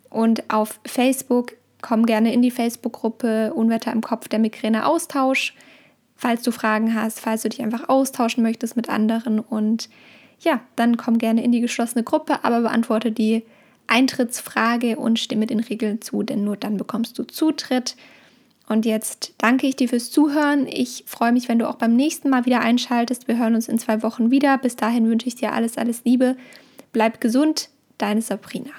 und 0.09 0.49
auf 0.53 0.79
Facebook. 0.87 1.55
Komm 1.83 2.07
gerne 2.07 2.33
in 2.33 2.42
die 2.42 2.51
Facebook-Gruppe 2.51 3.55
Unwetter 3.55 3.90
im 3.90 4.03
Kopf, 4.03 4.29
der 4.29 4.38
Migräne-Austausch, 4.38 5.55
falls 6.14 6.42
du 6.42 6.53
Fragen 6.53 6.94
hast, 6.94 7.18
falls 7.18 7.42
du 7.42 7.49
dich 7.49 7.62
einfach 7.62 7.88
austauschen 7.88 8.42
möchtest 8.42 8.77
mit 8.77 8.90
anderen. 8.90 9.40
Und 9.40 9.88
ja, 10.38 10.61
dann 10.77 10.99
komm 10.99 11.18
gerne 11.18 11.42
in 11.42 11.51
die 11.51 11.61
geschlossene 11.61 12.05
Gruppe, 12.05 12.44
aber 12.44 12.61
beantworte 12.61 13.11
die 13.11 13.44
Eintrittsfrage 13.87 14.96
und 14.96 15.18
stimme 15.18 15.46
den 15.46 15.61
Regeln 15.61 16.03
zu, 16.03 16.23
denn 16.23 16.44
nur 16.44 16.57
dann 16.57 16.77
bekommst 16.77 17.18
du 17.18 17.25
Zutritt. 17.25 17.96
Und 18.70 18.87
jetzt 18.87 19.35
danke 19.37 19.66
ich 19.66 19.74
dir 19.74 19.88
fürs 19.88 20.12
Zuhören. 20.12 20.68
Ich 20.68 21.02
freue 21.09 21.33
mich, 21.33 21.48
wenn 21.48 21.59
du 21.59 21.68
auch 21.68 21.74
beim 21.74 21.96
nächsten 21.96 22.30
Mal 22.30 22.46
wieder 22.46 22.61
einschaltest. 22.61 23.26
Wir 23.26 23.37
hören 23.37 23.56
uns 23.56 23.68
in 23.68 23.80
zwei 23.80 24.04
Wochen 24.04 24.30
wieder. 24.30 24.56
Bis 24.59 24.76
dahin 24.76 25.09
wünsche 25.09 25.26
ich 25.26 25.35
dir 25.35 25.52
alles, 25.52 25.76
alles 25.76 26.04
Liebe. 26.04 26.37
Bleib 26.92 27.20
gesund, 27.20 27.68
deine 27.98 28.22
Sabrina. 28.22 28.70